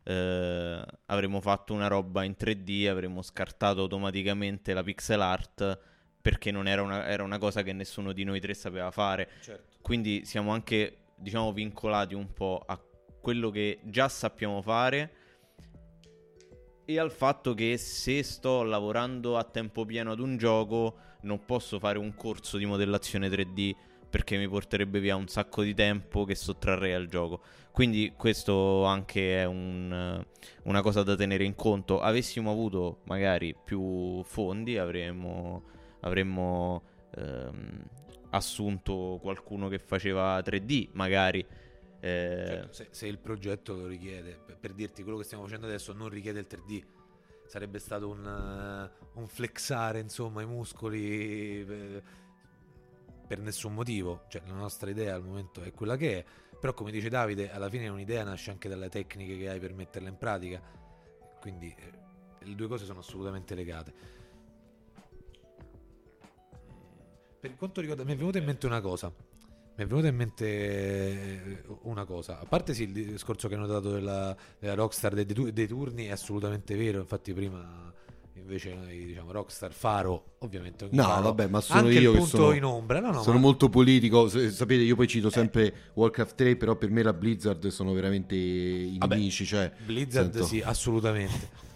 [0.04, 5.80] eh, avremmo fatto una roba in 3D, avremmo scartato automaticamente la pixel art
[6.20, 9.28] perché non era una, era una cosa che nessuno di noi tre sapeva fare.
[9.40, 9.76] Certo.
[9.80, 12.78] Quindi siamo anche, diciamo, vincolati un po' a
[13.20, 15.12] quello che già sappiamo fare
[16.84, 21.78] e al fatto che se sto lavorando a tempo pieno ad un gioco non posso
[21.78, 23.74] fare un corso di modellazione 3D
[24.08, 27.42] perché mi porterebbe via un sacco di tempo che sottrarrei al gioco.
[27.70, 30.24] Quindi questo anche è un,
[30.64, 32.00] una cosa da tenere in conto.
[32.00, 35.62] Avessimo avuto magari più fondi, avremmo,
[36.00, 36.82] avremmo
[37.14, 37.84] ehm,
[38.30, 41.46] assunto qualcuno che faceva 3D, magari.
[42.00, 42.44] Eh...
[42.46, 46.08] Certo, se, se, il progetto lo richiede, per, dirti quello che stiamo facendo adesso non
[46.08, 46.82] richiede il 3D,
[47.46, 48.24] sarebbe stato un,
[49.14, 52.02] uh, un flexare insomma i muscoli per, eh,
[53.26, 54.24] per nessun motivo.
[54.28, 56.24] Cioè, la nostra idea al momento è quella che è,
[56.58, 60.08] però come dice Davide, alla fine un'idea nasce anche dalle tecniche che hai per metterla
[60.08, 60.60] in pratica,
[61.40, 61.92] quindi eh,
[62.44, 63.92] le due cose sono assolutamente legate.
[67.40, 69.06] Per quanto riguarda, mi è venuta in mente una cosa.
[69.08, 73.68] Mi è venuta in mente eh, una cosa, a parte sì, il discorso che hanno
[73.68, 77.94] dato della, della Rockstar dei, dei, turni è assolutamente vero, infatti prima
[78.38, 82.64] invece noi diciamo Rockstar Faro ovviamente no faro, vabbè ma sono io che sono, in
[82.64, 83.42] ombra no, no, sono ma...
[83.42, 85.72] molto politico sapete io poi cito sempre eh.
[85.94, 90.46] Warcraft 3 però per me la Blizzard sono veramente i nemici cioè, Blizzard sento...
[90.46, 91.66] sì assolutamente.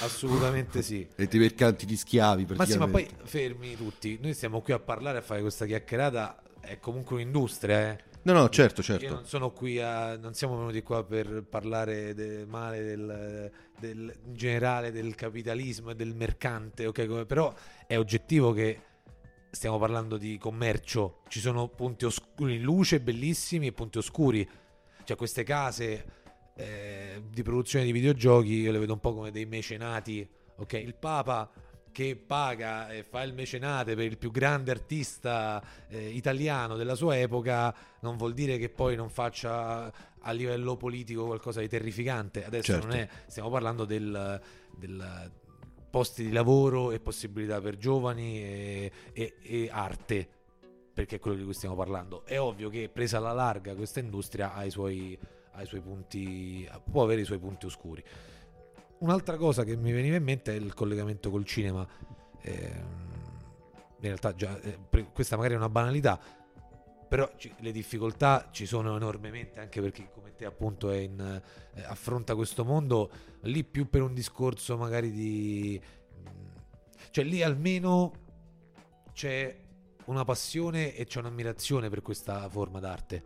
[0.00, 1.06] Assolutamente sì.
[1.14, 4.18] E ti mercanti di schiavi ma sì ma poi fermi tutti.
[4.22, 7.98] Noi stiamo qui a parlare a fare questa chiacchierata è comunque un'industria, eh.
[8.24, 9.04] No, no, certo, certo.
[9.04, 10.16] Io non sono qui a.
[10.16, 15.96] Non siamo venuti qua per parlare de, male del, del, in generale del capitalismo e
[15.96, 17.06] del mercante, ok?
[17.06, 17.52] Come, però
[17.86, 18.80] è oggettivo che
[19.50, 21.22] stiamo parlando di commercio.
[21.28, 24.48] Ci sono punti oscuri in luce bellissimi e punti oscuri.
[25.04, 26.04] Cioè, queste case
[26.54, 30.72] eh, di produzione di videogiochi io le vedo un po' come dei mecenati, ok?
[30.74, 31.50] Il Papa
[31.92, 37.18] che paga e fa il mecenate per il più grande artista eh, italiano della sua
[37.18, 42.44] epoca, non vuol dire che poi non faccia a livello politico qualcosa di terrificante.
[42.44, 42.86] Adesso certo.
[42.86, 44.40] non è, stiamo parlando del,
[44.76, 45.30] del,
[45.90, 50.26] posti di lavoro e possibilità per giovani e, e, e arte,
[50.94, 52.24] perché è quello di cui stiamo parlando.
[52.24, 55.18] È ovvio che presa alla larga questa industria ha i suoi,
[55.52, 58.02] ha i suoi punti, può avere i suoi punti oscuri.
[59.02, 61.84] Un'altra cosa che mi veniva in mente è il collegamento col cinema.
[62.40, 64.78] Eh, in realtà già, eh,
[65.12, 66.20] questa magari è una banalità,
[67.08, 71.20] però ci, le difficoltà ci sono enormemente anche perché come te appunto in,
[71.74, 73.10] eh, affronta questo mondo
[73.42, 75.80] lì più per un discorso magari di...
[77.10, 78.12] cioè lì almeno
[79.12, 79.56] c'è
[80.04, 83.24] una passione e c'è un'ammirazione per questa forma d'arte.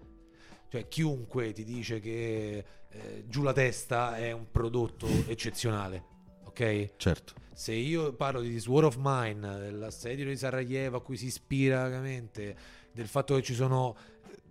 [0.68, 2.64] Cioè chiunque ti dice che
[3.02, 6.04] eh, giù la testa è un prodotto eccezionale,
[6.44, 6.92] ok?
[6.96, 7.34] Certo.
[7.52, 11.82] Se io parlo di This War of Mine, dell'assedio di Sarajevo a cui si ispira
[11.82, 12.56] vagamente,
[12.92, 13.96] del fatto che ci sono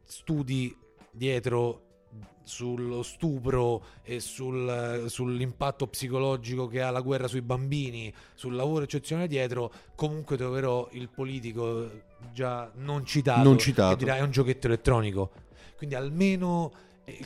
[0.03, 0.75] studi
[1.11, 1.81] dietro
[2.43, 9.27] sullo stupro e sul, sull'impatto psicologico che ha la guerra sui bambini, sul lavoro eccezionale
[9.27, 11.89] dietro, comunque troverò il politico
[12.31, 13.95] già non citato, non citato.
[13.95, 15.31] che dirà è un giochetto elettronico.
[15.75, 16.71] Quindi almeno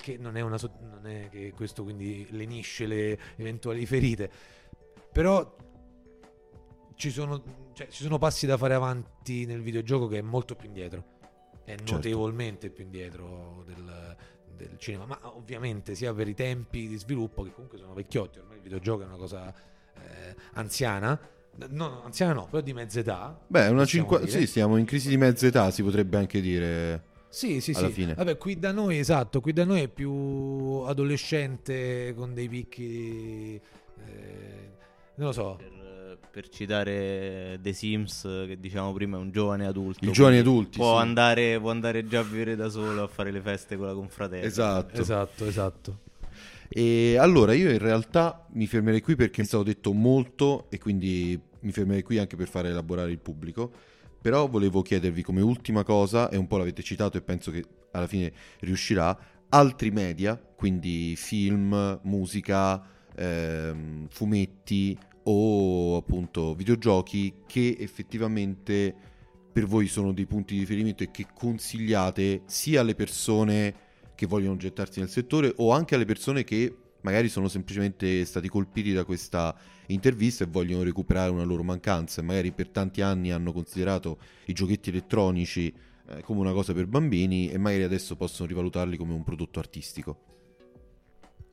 [0.02, 4.30] che non è, una, non è che questo quindi lenisce le eventuali ferite,
[5.12, 5.56] però
[6.96, 10.68] ci sono, cioè, ci sono passi da fare avanti nel videogioco che è molto più
[10.68, 11.04] indietro,
[11.64, 11.94] è certo.
[11.94, 14.16] notevolmente più indietro del,
[14.56, 18.58] del, cinema, ma ovviamente sia per i tempi di sviluppo che comunque sono vecchiotti, ormai
[18.58, 19.54] il videogioco è una cosa
[19.94, 21.18] eh, anziana.
[21.70, 23.38] No, anziana no, però di mezza età.
[23.48, 27.09] Beh, una cinqu- sì, siamo in crisi di mezza età, si potrebbe anche dire.
[27.30, 27.94] Sì, sì, alla sì.
[27.94, 28.14] Fine.
[28.16, 33.62] Vabbè, qui da noi, esatto, qui da noi è più adolescente con dei picchi...
[34.06, 34.78] Eh,
[35.16, 35.56] non lo so.
[35.58, 40.04] Per, per, citare The Sims, che diciamo prima è un giovane adulto.
[40.06, 40.78] I giovani adulti.
[40.78, 41.02] Può, sì.
[41.02, 44.48] andare, può andare già a vivere da solo, a fare le feste con la confraternita.
[44.48, 45.00] Esatto.
[45.00, 46.00] Esatto, esatto.
[46.70, 51.40] E allora io in realtà mi fermerei qui perché è stato detto molto e quindi
[51.62, 53.72] mi fermerei qui anche per far elaborare il pubblico.
[54.22, 58.08] Però volevo chiedervi come ultima cosa, e un po' l'avete citato e penso che alla
[58.08, 59.18] fine riuscirà,
[59.50, 62.84] altri media, quindi film, musica,
[63.16, 68.96] ehm, fumetti o appunto videogiochi che effettivamente
[69.52, 74.58] per voi sono dei punti di riferimento e che consigliate sia alle persone che vogliono
[74.58, 79.56] gettarsi nel settore o anche alle persone che magari sono semplicemente stati colpiti da questa
[79.88, 84.54] intervista e vogliono recuperare una loro mancanza e magari per tanti anni hanno considerato i
[84.54, 85.74] giochetti elettronici
[86.10, 90.24] eh, come una cosa per bambini e magari adesso possono rivalutarli come un prodotto artistico.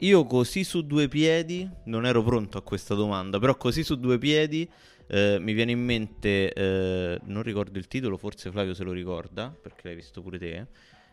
[0.01, 4.19] Io così su due piedi, non ero pronto a questa domanda, però così su due
[4.19, 4.69] piedi
[5.07, 9.49] eh, mi viene in mente, eh, non ricordo il titolo, forse Flavio se lo ricorda,
[9.59, 10.67] perché l'hai visto pure te,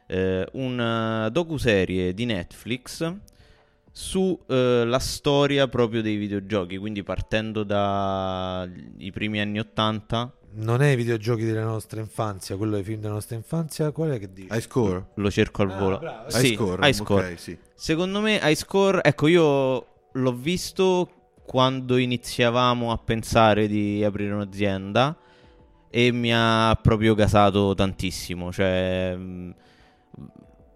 [0.07, 3.15] eh, una docuserie di Netflix
[3.95, 11.43] sulla storia proprio dei videogiochi, quindi partendo dai primi anni 80 Non è i videogiochi
[11.45, 14.47] della nostra infanzia, quello dei film della nostra infanzia, qual è che dici?
[14.51, 15.05] High score?
[15.15, 15.99] lo cerco al Ah, volo.
[15.99, 16.87] bravo, Sì, High score?
[16.87, 17.31] High Score.
[17.33, 17.57] ok, sì.
[17.75, 21.09] Secondo me High Score, ecco io l'ho visto
[21.45, 25.15] quando iniziavamo a pensare di aprire un'azienda
[25.89, 29.55] e mi ha proprio gasato tantissimo, cioè mh,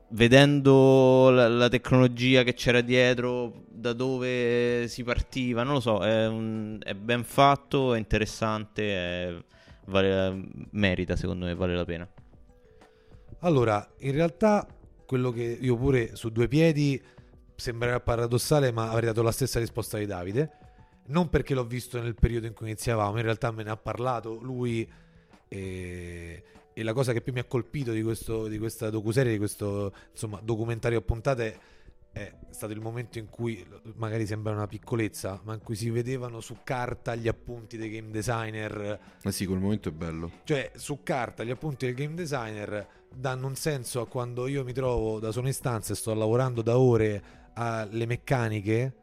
[0.10, 6.28] vedendo la, la tecnologia che c'era dietro, da dove si partiva, non lo so, è,
[6.28, 9.44] un- è ben fatto, è interessante, è-
[9.86, 12.08] vale- merita secondo me, vale la pena.
[13.40, 14.66] Allora, in realtà
[15.06, 17.02] quello che io pure su due piedi
[17.56, 20.52] sembrerà paradossale, ma avrei dato la stessa risposta di Davide.
[21.08, 24.38] Non perché l'ho visto nel periodo in cui iniziavamo, in realtà me ne ha parlato
[24.42, 24.88] lui
[25.48, 26.44] e,
[26.78, 29.92] e la cosa che più mi ha colpito di, questo, di questa docuserie, di questo
[30.12, 31.60] insomma, documentario a puntate
[32.12, 33.66] è stato il momento in cui,
[33.96, 38.12] magari sembra una piccolezza, ma in cui si vedevano su carta gli appunti dei game
[38.12, 40.30] designer Eh sì, quel momento è bello.
[40.44, 44.74] cioè, su carta gli appunti del game designer danno un senso a quando io mi
[44.74, 47.24] trovo da solo in stanza e sto lavorando da ore
[47.54, 48.94] alle meccaniche.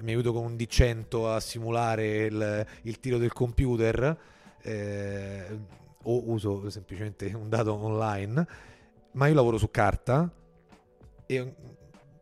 [0.00, 4.18] Mi aiuto con un D100 a simulare il, il tiro del computer.
[4.60, 8.46] eh, o uso semplicemente un dato online.
[9.12, 10.30] Ma io lavoro su carta
[11.26, 11.48] e mm,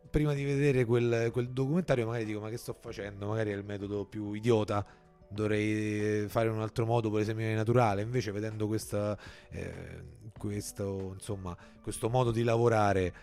[0.09, 3.27] prima di vedere quel, quel documentario magari dico ma che sto facendo?
[3.27, 4.85] Magari è il metodo più idiota
[5.27, 9.17] dovrei fare in un altro modo per esempio naturale invece vedendo questa,
[9.49, 10.03] eh,
[10.37, 13.13] questo, insomma, questo modo di lavorare eh,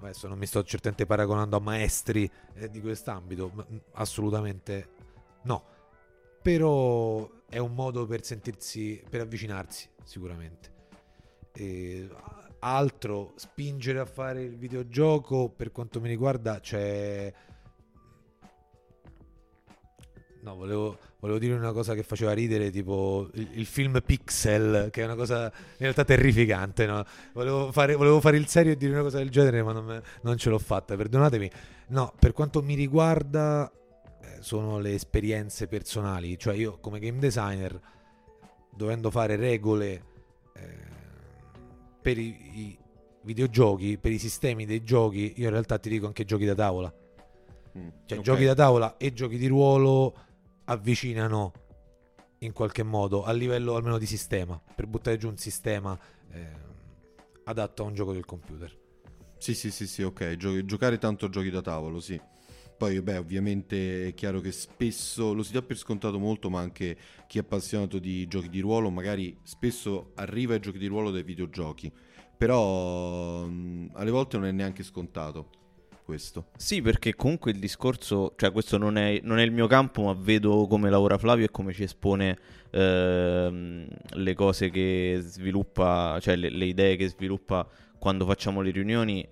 [0.00, 4.88] adesso non mi sto certamente paragonando a maestri eh, di quest'ambito mm, assolutamente
[5.42, 5.72] no
[6.44, 10.72] però è un modo per sentirsi per avvicinarsi sicuramente
[11.52, 12.06] e,
[12.58, 17.32] altro spingere a fare il videogioco per quanto mi riguarda c'è
[20.42, 25.00] No, volevo, volevo dire una cosa che faceva ridere, tipo il, il film Pixel, che
[25.00, 26.84] è una cosa in realtà terrificante.
[26.84, 27.02] No?
[27.32, 30.02] Volevo, fare, volevo fare il serio e dire una cosa del genere, ma non, me-
[30.20, 31.50] non ce l'ho fatta, perdonatemi.
[31.88, 33.72] No, per quanto mi riguarda,
[34.40, 36.38] sono le esperienze personali.
[36.38, 37.80] Cioè, io come game designer,
[38.70, 40.04] dovendo fare regole
[40.54, 40.78] eh,
[42.00, 42.78] per i, i
[43.22, 46.92] videogiochi, per i sistemi dei giochi, io in realtà ti dico anche giochi da tavola.
[47.76, 48.24] Mm, Cioè, ok.
[48.24, 50.14] giochi da tavola e giochi di ruolo
[50.64, 51.52] avvicinano
[52.38, 55.98] in qualche modo a livello almeno di sistema per buttare giù un sistema
[56.30, 56.46] eh,
[57.44, 58.82] adatto a un gioco del computer.
[59.38, 60.36] Sì, sì, sì, sì, ok.
[60.36, 62.20] Gio- giocare tanto giochi da tavolo, sì.
[62.76, 66.96] Poi, beh, ovviamente è chiaro che spesso lo si dà per scontato molto, ma anche
[67.26, 71.22] chi è appassionato di giochi di ruolo magari spesso arriva ai giochi di ruolo dai
[71.22, 71.90] videogiochi.
[72.36, 75.48] Però mh, alle volte non è neanche scontato
[76.04, 76.48] questo.
[76.56, 80.12] Sì, perché comunque il discorso, cioè questo non è, non è il mio campo, ma
[80.12, 82.38] vedo come lavora Flavio e come ci espone
[82.70, 87.66] ehm, le cose che sviluppa, cioè le, le idee che sviluppa
[87.98, 89.26] quando facciamo le riunioni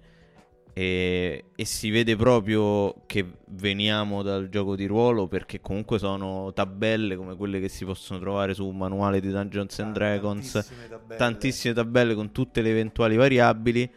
[0.75, 7.17] e, e si vede proprio che veniamo dal gioco di ruolo perché comunque sono tabelle
[7.17, 11.17] come quelle che si possono trovare su un manuale di Dungeons and Dragons Tantissime tabelle.
[11.17, 13.91] tantissime tabelle con tutte le eventuali variabili.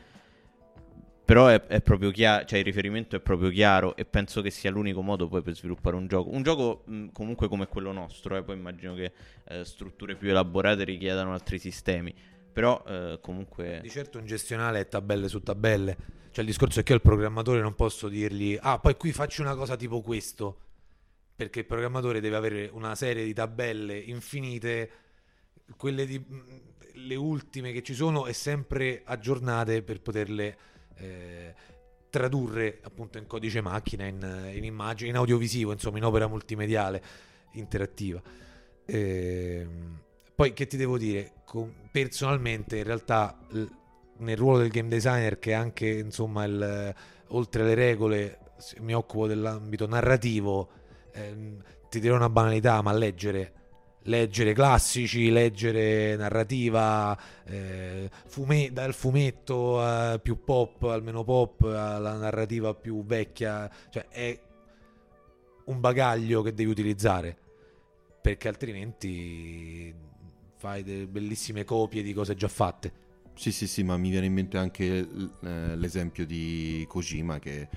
[1.25, 4.69] Però è, è proprio chiaro, cioè il riferimento è proprio chiaro e penso che sia
[4.69, 6.29] l'unico modo poi per sviluppare un gioco.
[6.29, 9.11] Un gioco mh, comunque come quello nostro, eh, poi immagino che
[9.47, 12.13] eh, strutture più elaborate richiedano altri sistemi.
[12.55, 13.79] Però eh, comunque...
[13.81, 15.97] Di certo un gestionale è tabelle su tabelle.
[16.31, 19.41] Cioè il discorso è che io al programmatore non posso dirgli "Ah, poi qui faccio
[19.41, 20.59] una cosa tipo questo".
[21.35, 24.91] Perché il programmatore deve avere una serie di tabelle infinite
[25.75, 26.23] quelle di
[26.93, 30.57] le ultime che ci sono e sempre aggiornate per poterle
[30.95, 31.53] eh,
[32.09, 37.03] tradurre appunto in codice macchina, in, in immagine, in audiovisivo, insomma, in opera multimediale
[37.55, 38.21] interattiva.
[38.85, 40.03] Ehm,
[40.35, 41.31] poi che ti devo dire?
[41.91, 43.37] Personalmente, in realtà,
[44.17, 46.93] nel ruolo del game designer, che anche insomma, il,
[47.29, 48.39] oltre alle regole,
[48.79, 50.69] mi occupo dell'ambito narrativo.
[51.13, 53.53] ehm, ti dirò una banalità, ma leggere
[54.05, 62.73] leggere classici, leggere narrativa, eh, fume- dal fumetto a più pop, almeno pop, alla narrativa
[62.73, 64.39] più vecchia, cioè è
[65.65, 67.35] un bagaglio che devi utilizzare,
[68.21, 69.93] perché altrimenti
[70.65, 73.03] fai delle bellissime copie di cose già fatte.
[73.35, 74.85] Sì, sì, sì, ma mi viene in mente anche
[75.43, 77.67] eh, l'esempio di Kojima che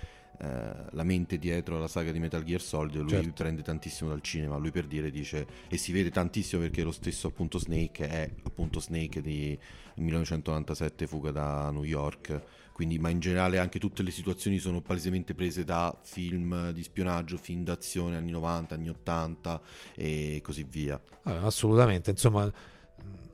[0.41, 3.43] eh, la mente dietro alla saga di Metal Gear Solid, lui Certo.
[3.43, 7.27] prende tantissimo dal cinema, lui per dire dice, e si vede tantissimo perché lo stesso
[7.27, 9.59] appunto Snake è appunto Snake di
[9.97, 12.41] 1997 Fuga da New York,
[12.73, 17.37] quindi ma in generale anche tutte le situazioni sono palesemente prese da film di spionaggio,
[17.37, 19.61] film d'azione anni 90, anni 80
[19.97, 21.01] e così via.
[21.25, 22.49] Eh, assolutamente, insomma,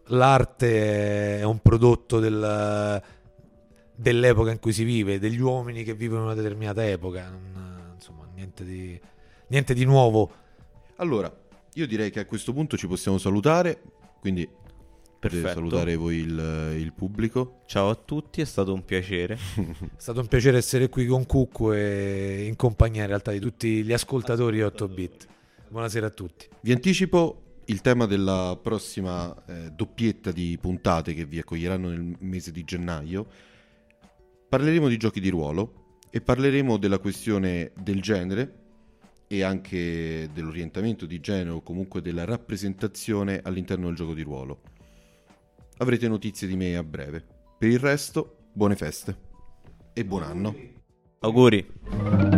[0.09, 3.03] l'arte è un prodotto del-
[3.97, 8.29] dell'epoca in cui si vive, degli uomini che vivono in una determinata epoca, non- insomma,
[8.35, 8.99] niente di,
[9.49, 10.31] niente di nuovo.
[10.97, 11.33] Allora,
[11.75, 13.81] io direi che a questo punto ci possiamo salutare,
[14.21, 15.55] quindi potete Perfetto.
[15.69, 17.63] salutare voi il, il pubblico.
[17.67, 19.35] Ciao a tutti, è stato un piacere.
[19.57, 23.83] È stato un piacere essere qui con Cucco e in compagnia in realtà di tutti
[23.83, 25.27] gli ascoltatori 8 bit.
[25.69, 26.47] Buonasera a tutti.
[26.61, 32.53] Vi anticipo il tema della prossima eh, doppietta di puntate che vi accoglieranno nel mese
[32.53, 33.27] di gennaio.
[34.49, 38.63] Parleremo di giochi di ruolo e parleremo della questione del genere
[39.27, 44.61] e anche dell'orientamento di genere o comunque della rappresentazione all'interno del gioco di ruolo.
[45.79, 47.25] Avrete notizie di me a breve.
[47.59, 49.17] Per il resto, buone feste
[49.93, 50.55] e buon anno.
[51.21, 52.34] Auguri.